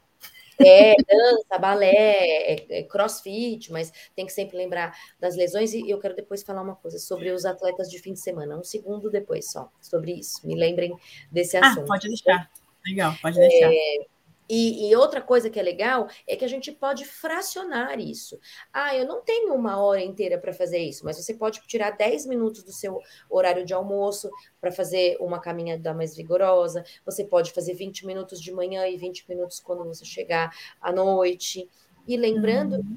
É, 0.60 0.92
dança, 0.96 1.56
balé, 1.60 1.92
é, 1.94 2.66
é, 2.80 2.82
crossfit, 2.82 3.70
mas 3.70 3.92
tem 4.16 4.26
que 4.26 4.32
sempre 4.32 4.56
lembrar 4.56 4.92
das 5.20 5.36
lesões. 5.36 5.72
E 5.72 5.88
eu 5.88 6.00
quero 6.00 6.16
depois 6.16 6.42
falar 6.42 6.62
uma 6.62 6.74
coisa 6.74 6.98
sobre 6.98 7.30
os 7.30 7.44
atletas 7.44 7.88
de 7.88 7.98
fim 8.00 8.12
de 8.12 8.20
semana, 8.20 8.58
um 8.58 8.64
segundo 8.64 9.08
depois 9.08 9.52
só, 9.52 9.70
sobre 9.80 10.12
isso. 10.14 10.44
Me 10.44 10.56
lembrem 10.56 10.96
desse 11.30 11.56
ah, 11.56 11.60
assunto. 11.60 11.84
Ah, 11.84 11.86
pode 11.86 12.08
deixar. 12.08 12.50
Legal, 12.84 13.14
pode 13.22 13.36
deixar. 13.36 13.72
É, 13.72 14.06
e, 14.48 14.88
e, 14.88 14.96
outra 14.96 15.20
coisa 15.20 15.50
que 15.50 15.58
é 15.58 15.62
legal 15.62 16.08
é 16.26 16.34
que 16.34 16.44
a 16.44 16.48
gente 16.48 16.72
pode 16.72 17.04
fracionar 17.04 18.00
isso. 18.00 18.40
Ah, 18.72 18.96
eu 18.96 19.06
não 19.06 19.20
tenho 19.20 19.54
uma 19.54 19.78
hora 19.78 20.00
inteira 20.00 20.38
para 20.38 20.52
fazer 20.52 20.78
isso, 20.78 21.04
mas 21.04 21.16
você 21.16 21.34
pode 21.34 21.60
tirar 21.66 21.90
10 21.90 22.26
minutos 22.26 22.62
do 22.62 22.72
seu 22.72 23.00
horário 23.28 23.64
de 23.64 23.74
almoço 23.74 24.30
para 24.60 24.72
fazer 24.72 25.18
uma 25.20 25.38
caminhada 25.38 25.92
mais 25.92 26.16
vigorosa. 26.16 26.84
Você 27.04 27.24
pode 27.24 27.52
fazer 27.52 27.74
20 27.74 28.06
minutos 28.06 28.40
de 28.40 28.50
manhã 28.50 28.86
e 28.88 28.96
20 28.96 29.26
minutos 29.28 29.60
quando 29.60 29.84
você 29.84 30.04
chegar 30.04 30.50
à 30.80 30.90
noite. 30.90 31.68
E 32.06 32.16
lembrando 32.16 32.76
uhum. 32.76 32.96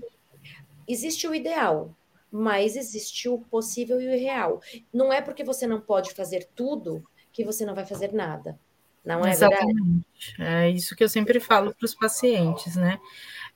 existe 0.87 1.27
o 1.27 1.35
ideal, 1.35 1.93
mas 2.31 2.77
existe 2.77 3.27
o 3.27 3.39
possível 3.39 3.99
e 3.99 4.07
o 4.07 4.11
real. 4.11 4.61
Não 4.93 5.11
é 5.11 5.21
porque 5.21 5.43
você 5.43 5.67
não 5.67 5.81
pode 5.81 6.13
fazer 6.13 6.47
tudo 6.55 7.03
que 7.33 7.43
você 7.43 7.65
não 7.65 7.75
vai 7.75 7.85
fazer 7.85 8.13
nada. 8.13 8.57
Não 9.03 9.25
é 9.25 9.31
Exatamente. 9.31 10.35
verdade? 10.37 10.65
É 10.65 10.69
isso 10.69 10.95
que 10.95 11.03
eu 11.03 11.09
sempre 11.09 11.39
falo 11.39 11.73
para 11.73 11.85
os 11.85 11.95
pacientes, 11.95 12.75
né? 12.75 12.99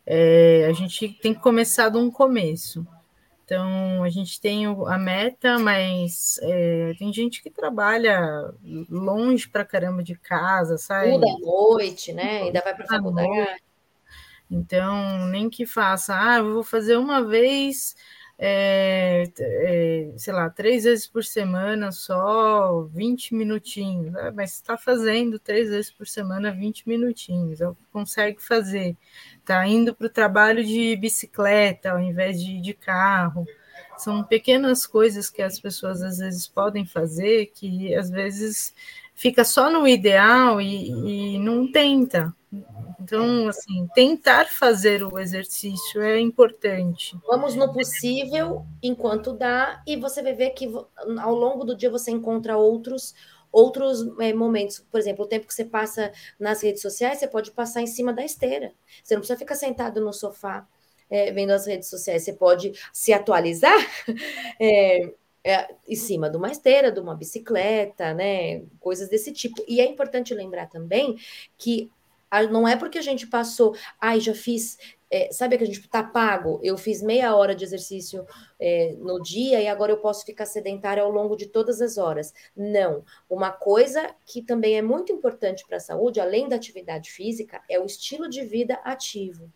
É, 0.05 0.65
a 0.69 0.73
gente 0.73 1.10
tem 1.21 1.34
que 1.34 1.39
começar 1.39 1.89
de 1.89 1.97
um 1.97 2.12
começo. 2.12 2.86
Então, 3.43 4.03
a 4.03 4.10
gente 4.10 4.41
tem 4.41 4.65
a 4.65 4.97
meta, 4.97 5.60
mas 5.60 6.39
é, 6.41 6.95
tem 6.97 7.13
gente 7.13 7.43
que 7.43 7.51
trabalha 7.51 8.51
longe 8.89 9.47
para 9.47 9.63
caramba 9.63 10.01
de 10.01 10.15
casa, 10.15 10.79
sabe? 10.79 11.12
Tudo 11.12 11.27
à 11.27 11.39
noite, 11.39 12.12
né? 12.12 12.41
Ainda 12.41 12.62
vai 12.62 12.73
para 12.73 12.86
a 12.86 12.88
faculdade. 12.88 13.62
Então, 14.49 15.27
nem 15.27 15.47
que 15.47 15.65
faça, 15.65 16.15
ah, 16.17 16.38
eu 16.39 16.53
vou 16.55 16.63
fazer 16.63 16.97
uma 16.97 17.23
vez 17.23 17.95
é, 18.37 19.23
é, 19.39 20.13
sei 20.17 20.33
lá, 20.33 20.49
três 20.49 20.83
vezes 20.83 21.07
por 21.07 21.23
semana 21.23 21.91
só 21.91 22.81
20 22.93 23.33
minutinhos, 23.33 24.11
né? 24.11 24.31
mas 24.35 24.53
está 24.53 24.77
fazendo 24.77 25.39
três 25.39 25.69
vezes 25.69 25.89
por 25.91 26.05
semana 26.05 26.51
20 26.51 26.87
minutinhos, 26.87 27.61
é 27.61 27.67
o 27.67 27.75
que 27.75 27.85
consegue 27.91 28.41
fazer. 28.41 28.97
Está 29.39 29.65
indo 29.67 29.95
para 29.95 30.07
o 30.07 30.09
trabalho 30.09 30.63
de 30.65 30.95
bicicleta 30.97 31.91
ao 31.91 31.99
invés 31.99 32.43
de, 32.43 32.59
de 32.59 32.73
carro. 32.73 33.45
São 33.97 34.23
pequenas 34.23 34.85
coisas 34.85 35.29
que 35.29 35.41
as 35.41 35.59
pessoas 35.59 36.01
às 36.01 36.17
vezes 36.17 36.47
podem 36.47 36.85
fazer 36.85 37.47
que 37.47 37.95
às 37.95 38.09
vezes 38.09 38.73
fica 39.15 39.43
só 39.43 39.71
no 39.71 39.88
ideal 39.88 40.62
e, 40.62 40.89
e 41.36 41.39
não 41.39 41.71
tenta. 41.71 42.34
Então, 42.99 43.47
assim, 43.47 43.88
tentar 43.93 44.47
fazer 44.47 45.04
o 45.04 45.19
exercício 45.19 46.01
é 46.01 46.19
importante. 46.19 47.15
Vamos 47.28 47.54
no 47.56 47.71
possível 47.71 48.65
enquanto 48.82 49.32
dá, 49.32 49.82
e 49.86 49.95
você 49.95 50.23
vai 50.23 50.34
ver 50.34 50.51
que 50.51 50.67
ao 51.19 51.36
longo 51.36 51.63
do 51.63 51.75
dia 51.75 51.89
você 51.89 52.12
encontra 52.12 52.58
outros 52.58 53.13
outros 53.51 54.06
é, 54.19 54.34
momentos. 54.34 54.80
Por 54.91 54.99
exemplo, 54.99 55.23
o 55.23 55.28
tempo 55.28 55.47
que 55.47 55.54
você 55.54 55.63
passa 55.63 56.12
nas 56.38 56.62
redes 56.62 56.82
sociais, 56.82 57.19
você 57.19 57.28
pode 57.28 57.51
passar 57.51 57.82
em 57.82 57.88
cima 57.88 58.12
da 58.12 58.25
esteira. 58.25 58.73
Você 59.01 59.13
não 59.13 59.21
precisa 59.21 59.39
ficar 59.39 59.56
sentado 59.56 60.01
no 60.01 60.12
sofá 60.12 60.67
é, 61.10 61.32
vendo 61.32 61.51
as 61.51 61.65
redes 61.65 61.89
sociais. 61.89 62.23
Você 62.23 62.34
pode 62.34 62.73
se 62.91 63.13
atualizar 63.13 63.80
é, 64.60 65.13
é, 65.45 65.75
em 65.88 65.95
cima 65.95 66.27
de 66.27 66.38
uma 66.38 66.49
esteira, 66.49 66.91
de 66.91 66.99
uma 66.99 67.13
bicicleta, 67.13 68.15
né? 68.15 68.63
Coisas 68.79 69.08
desse 69.08 69.31
tipo. 69.31 69.63
E 69.67 69.79
é 69.79 69.86
importante 69.86 70.34
lembrar 70.34 70.67
também 70.67 71.15
que 71.55 71.91
não 72.49 72.67
é 72.67 72.75
porque 72.75 72.97
a 72.97 73.01
gente 73.01 73.27
passou, 73.27 73.75
ai, 74.01 74.19
já 74.19 74.34
fiz, 74.34 74.77
é, 75.10 75.31
sabe 75.31 75.58
que 75.58 75.63
a 75.63 75.67
gente 75.67 75.88
tá 75.88 76.03
pago, 76.03 76.60
eu 76.63 76.77
fiz 76.77 77.01
meia 77.01 77.34
hora 77.36 77.55
de 77.55 77.63
exercício 77.63 78.25
é, 78.60 78.93
no 78.97 79.21
dia 79.21 79.62
e 79.62 79.67
agora 79.67 79.91
eu 79.91 79.97
posso 79.97 80.25
ficar 80.25 80.47
sedentário 80.47 81.03
ao 81.03 81.12
longo 81.12 81.36
de 81.36 81.45
todas 81.45 81.79
as 81.79 81.97
horas. 81.97 82.34
Não. 82.58 83.05
Uma 83.29 83.51
coisa 83.51 84.13
que 84.25 84.41
também 84.41 84.75
é 84.77 84.81
muito 84.81 85.13
importante 85.13 85.63
para 85.65 85.77
a 85.77 85.79
saúde, 85.79 86.19
além 86.19 86.49
da 86.49 86.55
atividade 86.55 87.12
física, 87.12 87.62
é 87.69 87.79
o 87.79 87.86
estilo 87.86 88.27
de 88.27 88.43
vida 88.43 88.73
ativo. 88.84 89.49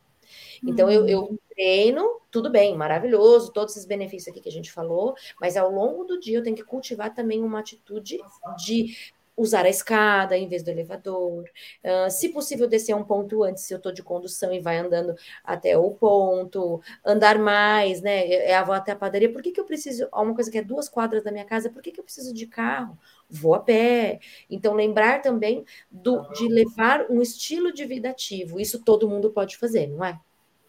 Então, 0.63 0.87
hum. 0.87 0.91
eu, 0.91 1.07
eu 1.07 1.23
hum. 1.23 1.37
treino, 1.49 2.21
tudo 2.31 2.49
bem, 2.49 2.75
maravilhoso, 2.75 3.51
todos 3.51 3.75
esses 3.75 3.87
benefícios 3.87 4.27
aqui 4.27 4.41
que 4.41 4.49
a 4.49 4.51
gente 4.51 4.71
falou, 4.71 5.15
mas 5.39 5.57
ao 5.57 5.71
longo 5.71 6.03
do 6.03 6.19
dia 6.19 6.37
eu 6.37 6.43
tenho 6.43 6.55
que 6.55 6.63
cultivar 6.63 7.13
também 7.13 7.43
uma 7.43 7.59
atitude 7.59 8.19
de 8.57 8.95
usar 9.39 9.65
a 9.65 9.69
escada 9.69 10.38
em 10.38 10.47
vez 10.47 10.62
do 10.62 10.69
elevador. 10.69 11.45
Uh, 11.82 12.12
se 12.12 12.30
possível, 12.30 12.67
descer 12.67 12.93
um 12.93 13.04
ponto 13.04 13.41
antes, 13.41 13.63
se 13.63 13.73
eu 13.73 13.78
estou 13.78 13.93
de 13.93 14.04
condução 14.04 14.52
e 14.52 14.60
vai 14.60 14.78
andando 14.78 15.15
até 15.43 15.78
o 15.78 15.91
ponto. 15.91 16.82
Andar 17.06 17.39
mais, 17.39 18.02
né? 18.02 18.28
É 18.28 18.56
a 18.56 18.63
volta 18.63 18.82
até 18.82 18.91
a 18.91 18.95
padaria. 18.97 19.32
Por 19.32 19.41
que, 19.41 19.52
que 19.52 19.60
eu 19.60 19.65
preciso? 19.65 20.10
Uma 20.13 20.36
coisa 20.36 20.52
que 20.52 20.58
é 20.58 20.62
duas 20.62 20.89
quadras 20.89 21.23
da 21.23 21.32
minha 21.32 21.45
casa, 21.45 21.69
por 21.69 21.82
que, 21.82 21.91
que 21.91 21.99
eu 21.99 22.04
preciso 22.04 22.34
de 22.34 22.45
carro? 22.45 22.97
Vou 23.30 23.56
a 23.56 23.60
pé. 23.60 24.19
Então, 24.49 24.73
lembrar 24.73 25.21
também 25.21 25.63
do, 25.89 26.21
de 26.34 26.47
levar 26.47 27.10
um 27.10 27.21
estilo 27.21 27.71
de 27.71 27.86
vida 27.86 28.10
ativo. 28.10 28.60
Isso 28.60 28.84
todo 28.84 29.08
mundo 29.08 29.32
pode 29.32 29.56
fazer, 29.56 29.88
não 29.88 30.04
é? 30.04 30.19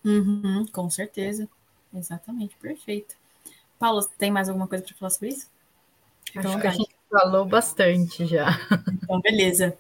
Uhum, 0.05 0.65
com 0.73 0.89
certeza. 0.89 1.49
Exatamente, 1.93 2.57
perfeito. 2.57 3.17
Paulo, 3.79 4.07
tem 4.17 4.31
mais 4.31 4.49
alguma 4.49 4.69
coisa 4.69 4.85
para 4.85 4.95
falar 4.95 5.11
sobre 5.11 5.31
isso? 5.31 5.51
Acho 6.37 6.61
que 6.61 6.67
a 6.67 6.71
gente 6.71 7.00
falou 7.11 7.45
bastante 7.45 8.27
já. 8.27 8.49
Então, 9.03 9.21
beleza. 9.21 9.77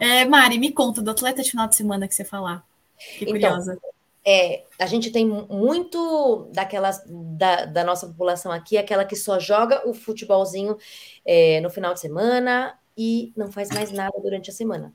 É, 0.00 0.24
Mari, 0.24 0.58
me 0.58 0.72
conta 0.72 1.02
do 1.02 1.10
atleta 1.10 1.42
de 1.42 1.50
final 1.50 1.66
de 1.66 1.76
semana 1.76 2.06
que 2.06 2.14
você 2.14 2.24
falar. 2.24 2.64
Fiquei 2.96 3.36
então, 3.36 3.50
curiosa. 3.50 3.78
É, 4.24 4.64
a 4.78 4.86
gente 4.86 5.10
tem 5.10 5.26
muito 5.26 6.50
daquelas 6.52 7.02
da, 7.06 7.64
da, 7.64 7.82
nossa 7.82 8.06
população 8.06 8.52
aqui, 8.52 8.76
aquela 8.76 9.04
que 9.04 9.16
só 9.16 9.38
joga 9.38 9.88
o 9.88 9.94
futebolzinho 9.94 10.76
é, 11.24 11.60
no 11.60 11.70
final 11.70 11.94
de 11.94 12.00
semana 12.00 12.78
e 12.96 13.32
não 13.36 13.50
faz 13.50 13.70
mais 13.70 13.90
nada 13.90 14.12
durante 14.22 14.50
a 14.50 14.52
semana. 14.52 14.92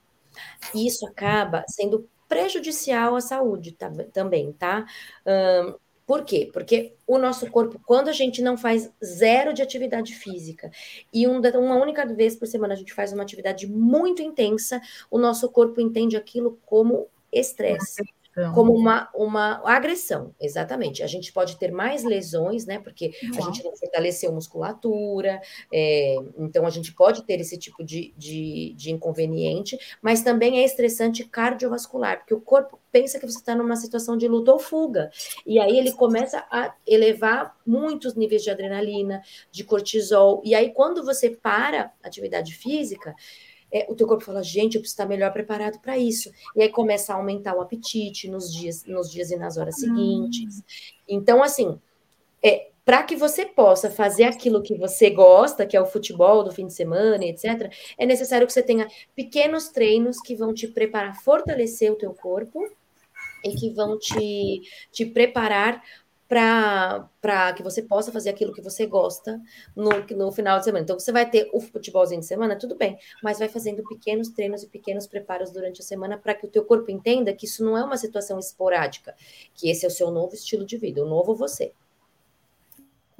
Isso 0.73 1.05
acaba 1.07 1.63
sendo 1.67 2.07
prejudicial 2.27 3.15
à 3.15 3.21
saúde 3.21 3.71
tá, 3.71 3.91
também, 4.11 4.51
tá? 4.53 4.85
Um, 5.25 5.75
por 6.05 6.25
quê? 6.25 6.49
Porque 6.51 6.95
o 7.07 7.17
nosso 7.17 7.49
corpo, 7.49 7.79
quando 7.85 8.09
a 8.09 8.13
gente 8.13 8.41
não 8.41 8.57
faz 8.57 8.91
zero 9.03 9.53
de 9.53 9.61
atividade 9.61 10.13
física 10.13 10.69
e 11.13 11.25
um, 11.27 11.39
uma 11.39 11.75
única 11.75 12.05
vez 12.05 12.35
por 12.35 12.47
semana 12.47 12.73
a 12.73 12.77
gente 12.77 12.93
faz 12.93 13.13
uma 13.13 13.23
atividade 13.23 13.67
muito 13.67 14.21
intensa, 14.21 14.81
o 15.09 15.17
nosso 15.17 15.49
corpo 15.49 15.79
entende 15.79 16.17
aquilo 16.17 16.59
como 16.65 17.07
estresse. 17.31 18.03
Como 18.53 18.73
uma, 18.73 19.09
uma 19.13 19.61
agressão, 19.63 20.33
exatamente. 20.39 21.03
A 21.03 21.07
gente 21.07 21.31
pode 21.31 21.57
ter 21.57 21.71
mais 21.71 22.03
lesões, 22.03 22.65
né? 22.65 22.79
Porque 22.79 23.11
a 23.37 23.41
gente 23.41 23.63
não 23.63 23.75
fortaleceu 23.75 24.31
musculatura, 24.31 25.39
é, 25.71 26.15
então 26.37 26.65
a 26.65 26.69
gente 26.69 26.93
pode 26.93 27.23
ter 27.25 27.39
esse 27.39 27.57
tipo 27.57 27.83
de, 27.83 28.13
de, 28.17 28.73
de 28.75 28.91
inconveniente, 28.91 29.77
mas 30.01 30.23
também 30.23 30.59
é 30.59 30.65
estressante 30.65 31.23
cardiovascular, 31.25 32.19
porque 32.19 32.33
o 32.33 32.41
corpo 32.41 32.79
pensa 32.91 33.19
que 33.19 33.25
você 33.25 33.39
está 33.39 33.55
numa 33.55 33.75
situação 33.75 34.17
de 34.17 34.27
luta 34.27 34.51
ou 34.51 34.59
fuga. 34.59 35.11
E 35.45 35.59
aí 35.59 35.77
ele 35.77 35.91
começa 35.91 36.45
a 36.51 36.73
elevar 36.87 37.55
muitos 37.65 38.15
níveis 38.15 38.43
de 38.43 38.49
adrenalina, 38.49 39.21
de 39.51 39.63
cortisol. 39.63 40.41
E 40.45 40.53
aí, 40.53 40.71
quando 40.71 41.03
você 41.03 41.29
para 41.29 41.91
a 42.03 42.07
atividade 42.07 42.53
física, 42.53 43.15
é, 43.73 43.87
o 43.89 43.95
teu 43.95 44.05
corpo 44.05 44.23
fala, 44.23 44.43
gente, 44.43 44.75
eu 44.75 44.81
preciso 44.81 44.93
estar 44.93 45.07
melhor 45.07 45.33
preparado 45.33 45.79
para 45.79 45.97
isso. 45.97 46.31
E 46.55 46.61
aí 46.61 46.69
começa 46.69 47.11
a 47.11 47.15
aumentar 47.15 47.55
o 47.55 47.61
apetite 47.61 48.29
nos 48.29 48.53
dias, 48.53 48.85
nos 48.85 49.11
dias 49.11 49.31
e 49.31 49.35
nas 49.35 49.57
horas 49.57 49.79
seguintes. 49.79 50.59
Hum. 50.59 50.63
Então, 51.07 51.41
assim, 51.41 51.79
é, 52.43 52.69
para 52.85 53.01
que 53.01 53.15
você 53.15 53.47
possa 53.47 53.89
fazer 53.89 54.25
aquilo 54.25 54.61
que 54.61 54.75
você 54.75 55.09
gosta, 55.09 55.65
que 55.65 55.75
é 55.75 55.81
o 55.81 55.87
futebol 55.87 56.43
do 56.43 56.51
fim 56.51 56.67
de 56.67 56.73
semana, 56.73 57.25
etc., 57.25 57.73
é 57.97 58.05
necessário 58.05 58.45
que 58.45 58.53
você 58.53 58.61
tenha 58.61 58.87
pequenos 59.15 59.69
treinos 59.69 60.21
que 60.21 60.35
vão 60.35 60.53
te 60.53 60.67
preparar, 60.67 61.19
fortalecer 61.21 61.91
o 61.91 61.95
teu 61.95 62.13
corpo 62.13 62.61
e 63.43 63.55
que 63.55 63.71
vão 63.71 63.97
te, 63.97 64.61
te 64.91 65.05
preparar 65.05 65.81
para 66.33 67.53
que 67.53 67.61
você 67.61 67.81
possa 67.81 68.11
fazer 68.11 68.29
aquilo 68.29 68.53
que 68.53 68.61
você 68.61 68.85
gosta 68.85 69.39
no, 69.75 69.89
no 70.15 70.31
final 70.31 70.57
de 70.57 70.65
semana. 70.65 70.83
Então, 70.83 70.99
você 70.99 71.11
vai 71.11 71.29
ter 71.29 71.49
o 71.53 71.59
futebolzinho 71.59 72.21
de 72.21 72.25
semana, 72.25 72.55
tudo 72.55 72.75
bem, 72.75 72.97
mas 73.21 73.39
vai 73.39 73.47
fazendo 73.47 73.83
pequenos 73.83 74.29
treinos 74.29 74.63
e 74.63 74.67
pequenos 74.67 75.05
preparos 75.07 75.51
durante 75.51 75.81
a 75.81 75.83
semana 75.83 76.17
para 76.17 76.33
que 76.33 76.45
o 76.45 76.49
teu 76.49 76.65
corpo 76.65 76.89
entenda 76.89 77.33
que 77.33 77.45
isso 77.45 77.63
não 77.63 77.77
é 77.77 77.83
uma 77.83 77.97
situação 77.97 78.39
esporádica, 78.39 79.15
que 79.53 79.69
esse 79.69 79.85
é 79.85 79.87
o 79.87 79.91
seu 79.91 80.09
novo 80.09 80.33
estilo 80.33 80.65
de 80.65 80.77
vida, 80.77 81.03
o 81.03 81.07
novo 81.07 81.35
você. 81.35 81.71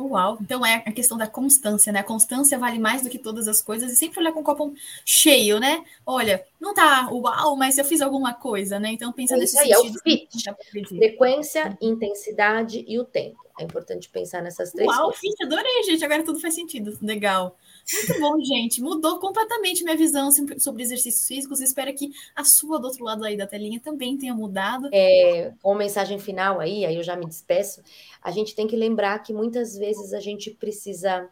Uau, 0.06 0.38
então 0.42 0.66
é 0.66 0.84
a 0.86 0.91
questão 0.91 1.18
da 1.18 1.28
constância, 1.28 1.91
né? 1.91 1.99
A 1.99 2.04
constância 2.04 2.58
vale 2.58 2.78
mais 2.80 3.01
do 3.01 3.10
que 3.10 3.18
todas 3.18 3.47
as 3.47 3.62
coisas 3.62 3.91
e 3.91 3.95
sempre 3.95 4.20
olhar 4.20 4.32
com 4.34 4.41
o 4.41 4.43
copo 4.43 4.74
cheio, 5.06 5.60
né? 5.60 5.84
Olha, 6.06 6.43
não 6.60 6.74
tá 6.74 7.10
uau, 7.12 7.56
mas 7.56 7.78
eu 7.78 7.86
fiz 7.86 8.01
alguma 8.01 8.34
coisa, 8.34 8.80
né? 8.80 8.91
Então 8.91 9.12
pensa 9.14 9.36
É 9.36 9.38
nesse 9.38 9.58
aí, 9.58 9.72
é 9.72 9.78
o 9.78 9.82
sentido. 9.84 9.99
fit. 10.04 10.43
Frequência, 10.88 11.78
intensidade 11.82 12.84
e 12.88 12.99
o 12.99 13.06
tempo. 13.06 13.41
É 13.60 13.64
importante 13.64 14.10
pensar 14.10 14.41
nessas 14.41 14.72
três 14.72 14.89
Uau, 14.89 15.06
coisas. 15.06 15.20
fit, 15.20 15.43
adorei, 15.43 15.84
gente. 15.84 16.04
Agora 16.04 16.24
tudo 16.24 16.39
faz 16.39 16.56
sentido. 16.56 16.97
Legal. 17.01 17.58
Muito 17.92 18.20
bom, 18.20 18.40
gente. 18.44 18.82
Mudou 18.82 19.20
completamente 19.20 19.84
minha 19.84 19.98
visão 19.98 20.32
sobre- 20.58 20.84
exercícios 20.84 21.28
físicos. 21.28 21.60
Espero 21.60 21.94
que 21.94 22.12
a 22.36 22.44
sua 22.44 22.80
do 22.80 22.88
outro 22.88 23.04
lado 23.04 23.24
aí 23.26 23.36
da 23.36 23.48
telinha 23.48 23.80
também 23.80 24.18
tenha 24.18 24.34
mudado. 24.34 24.90
É, 24.92 25.54
com 25.62 25.76
mensagem 25.76 26.20
final 26.20 26.60
aí, 26.60 26.86
aí 26.86 26.96
eu 26.96 27.04
já 27.04 27.16
me 27.16 27.26
despeço. 27.26 27.84
A 28.22 28.32
gente 28.32 28.56
tem 28.56 28.68
que 28.68 28.76
lembrar 28.76 29.20
que 29.20 29.34
muitas 29.34 29.78
vezes 29.78 30.14
a 30.14 30.20
gente 30.20 30.52
precisa 30.52 31.30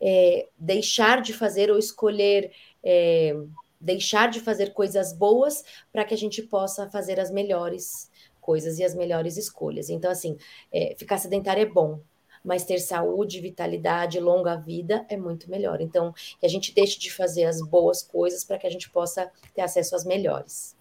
é, 0.00 0.48
deixar 0.58 1.20
de 1.20 1.32
fazer 1.32 1.70
ou 1.70 1.78
escolher 1.78 2.52
é, 2.82 3.34
deixar 3.80 4.28
de 4.28 4.40
fazer 4.40 4.72
coisas 4.72 5.12
boas 5.12 5.64
para 5.92 6.04
que 6.04 6.14
a 6.14 6.16
gente 6.16 6.42
possa 6.42 6.88
fazer 6.90 7.20
as 7.20 7.30
melhores 7.30 8.10
coisas 8.40 8.78
e 8.78 8.84
as 8.84 8.94
melhores 8.94 9.36
escolhas. 9.36 9.90
Então, 9.90 10.10
assim, 10.10 10.36
é, 10.72 10.94
ficar 10.96 11.18
sedentário 11.18 11.62
é 11.62 11.66
bom, 11.66 12.00
mas 12.48 12.64
ter 12.64 12.78
saúde, 12.78 13.42
vitalidade, 13.42 14.18
longa 14.18 14.56
vida 14.56 15.04
é 15.10 15.18
muito 15.18 15.50
melhor. 15.50 15.82
Então, 15.82 16.14
que 16.40 16.46
a 16.46 16.48
gente 16.48 16.74
deixe 16.74 16.98
de 16.98 17.12
fazer 17.12 17.44
as 17.44 17.60
boas 17.60 18.02
coisas 18.02 18.42
para 18.42 18.58
que 18.58 18.66
a 18.66 18.70
gente 18.70 18.88
possa 18.88 19.30
ter 19.54 19.60
acesso 19.60 19.94
às 19.94 20.02
melhores. 20.02 20.74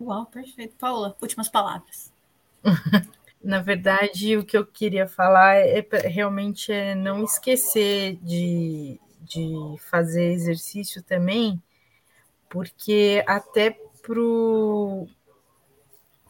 Uau, 0.00 0.24
perfeito. 0.24 0.74
Paula, 0.76 1.14
últimas 1.20 1.50
palavras. 1.50 2.10
Na 3.44 3.60
verdade, 3.60 4.38
o 4.38 4.44
que 4.44 4.56
eu 4.56 4.64
queria 4.64 5.06
falar 5.06 5.56
é 5.56 5.82
pra- 5.82 6.08
realmente 6.08 6.72
é 6.72 6.94
não 6.94 7.22
esquecer 7.24 8.16
de, 8.22 8.98
de 9.20 9.52
fazer 9.90 10.32
exercício 10.32 11.02
também, 11.02 11.62
porque 12.48 13.22
até 13.26 13.70
pro 14.02 15.06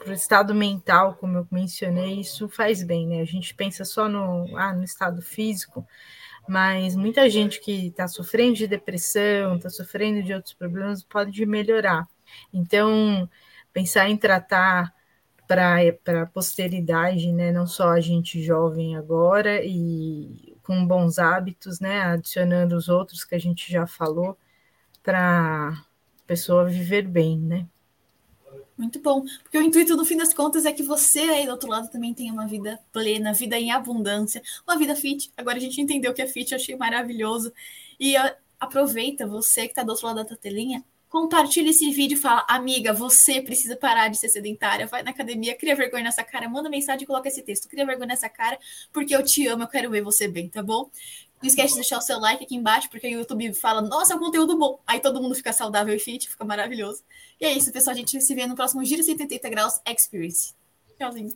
pro 0.05 0.13
estado 0.13 0.55
mental, 0.55 1.17
como 1.17 1.39
eu 1.39 1.49
mencionei, 1.51 2.21
isso 2.21 2.49
faz 2.49 2.83
bem, 2.83 3.07
né? 3.07 3.21
A 3.21 3.25
gente 3.25 3.55
pensa 3.55 3.85
só 3.85 4.09
no, 4.09 4.57
ah, 4.57 4.73
no 4.75 4.85
estado 4.85 5.23
físico, 5.23 5.87
mas 6.49 6.95
muita 6.95 7.29
gente 7.31 7.61
que 7.61 7.89
está 7.89 8.07
sofrendo 8.07 8.55
de 8.55 8.67
depressão, 8.67 9.57
está 9.57 9.71
sofrendo 9.71 10.23
de 10.23 10.35
outros 10.35 10.55
problemas, 10.55 11.03
pode 11.03 11.45
melhorar. 11.47 12.07
Então, 12.53 13.29
pensar 13.73 14.09
em 14.11 14.17
tratar 14.17 14.95
para 15.49 16.23
a 16.23 16.27
posteridade, 16.27 17.33
né? 17.33 17.53
Não 17.53 17.67
só 17.67 17.91
a 17.91 18.01
gente 18.01 18.43
jovem 18.43 18.97
agora 18.97 19.65
e 19.65 20.57
com 20.63 20.87
bons 20.87 21.19
hábitos, 21.19 21.81
né? 21.81 22.01
Adicionando 22.03 22.77
os 22.77 22.89
outros 22.89 23.25
que 23.25 23.35
a 23.35 23.39
gente 23.39 23.71
já 23.73 23.87
falou 23.87 24.39
para 25.03 25.71
a 25.71 25.85
pessoa 26.27 26.67
viver 26.67 27.07
bem, 27.09 27.39
né? 27.41 27.67
Muito 28.77 29.01
bom. 29.01 29.25
Porque 29.43 29.57
o 29.57 29.63
intuito, 29.63 29.97
no 29.97 30.05
fim 30.05 30.17
das 30.17 30.35
contas, 30.35 30.67
é 30.67 30.73
que 30.73 30.83
você 30.83 31.21
aí 31.21 31.47
do 31.47 31.53
outro 31.53 31.69
lado 31.69 31.89
também 31.91 32.13
tenha 32.13 32.33
uma 32.33 32.47
vida 32.47 32.81
plena, 32.93 33.33
vida 33.33 33.59
em 33.59 33.71
abundância, 33.71 34.43
uma 34.67 34.77
vida 34.77 34.97
fit. 34.97 35.33
Agora 35.37 35.59
a 35.59 35.61
gente 35.61 35.81
entendeu 35.81 36.11
o 36.11 36.15
que 36.15 36.23
é 36.23 36.27
fit, 36.27 36.53
eu 36.53 36.57
achei 36.57 36.77
maravilhoso. 36.77 37.53
E 38.01 38.15
aproveita, 38.59 39.27
você 39.27 39.63
que 39.63 39.69
está 39.69 39.83
do 39.83 39.91
outro 39.91 40.07
lado 40.07 40.25
da 40.25 40.37
telinha, 40.37 40.85
compartilha 41.09 41.71
esse 41.71 41.89
vídeo 41.93 42.19
e 42.19 42.21
fala, 42.21 42.45
amiga, 42.49 42.93
você 42.93 43.41
precisa 43.41 43.77
parar 43.77 44.09
de 44.09 44.17
ser 44.19 44.29
sedentária, 44.29 44.85
vai 44.89 45.01
na 45.05 45.11
academia, 45.11 45.57
cria 45.57 45.77
vergonha 45.77 46.03
nessa 46.03 46.25
cara, 46.25 46.49
manda 46.49 46.69
mensagem 46.69 47.05
e 47.05 47.07
coloca 47.07 47.29
esse 47.29 47.41
texto, 47.43 47.69
cria 47.69 47.87
vergonha 47.87 48.09
nessa 48.09 48.29
cara, 48.29 48.59
porque 48.93 49.15
eu 49.15 49.23
te 49.23 49.47
amo, 49.47 49.63
eu 49.63 49.69
quero 49.69 49.89
ver 49.91 50.03
você 50.03 50.27
bem, 50.27 50.49
tá 50.49 50.61
bom? 50.61 50.91
Não 51.43 51.49
esquece 51.49 51.75
de 51.75 51.81
deixar 51.81 51.99
o 51.99 52.01
seu 52.01 52.19
like 52.19 52.45
aqui 52.45 52.55
embaixo, 52.55 52.89
porque 52.89 53.07
o 53.07 53.19
YouTube 53.19 53.53
fala, 53.55 53.83
nossa, 53.83 54.15
é 54.15 54.17
um 54.17 54.19
conteúdo 54.19 54.57
bom. 54.57 54.81
Aí 54.87 55.01
todo 55.01 55.21
mundo 55.21 55.35
fica 55.35 55.53
saudável 55.53 55.95
e 55.95 55.99
fit, 55.99 56.29
fica 56.29 56.45
maravilhoso. 56.45 57.03
E 57.41 57.45
é 57.45 57.53
isso, 57.53 57.71
pessoal. 57.71 57.95
A 57.95 57.97
gente 57.97 58.19
se 58.21 58.35
vê 58.35 58.47
no 58.47 58.55
próximo 58.55 58.85
Giro 58.85 59.03
180 59.03 59.51
Graus 59.51 59.81
Experience. 59.87 60.55
Tchauzinho. 60.99 61.31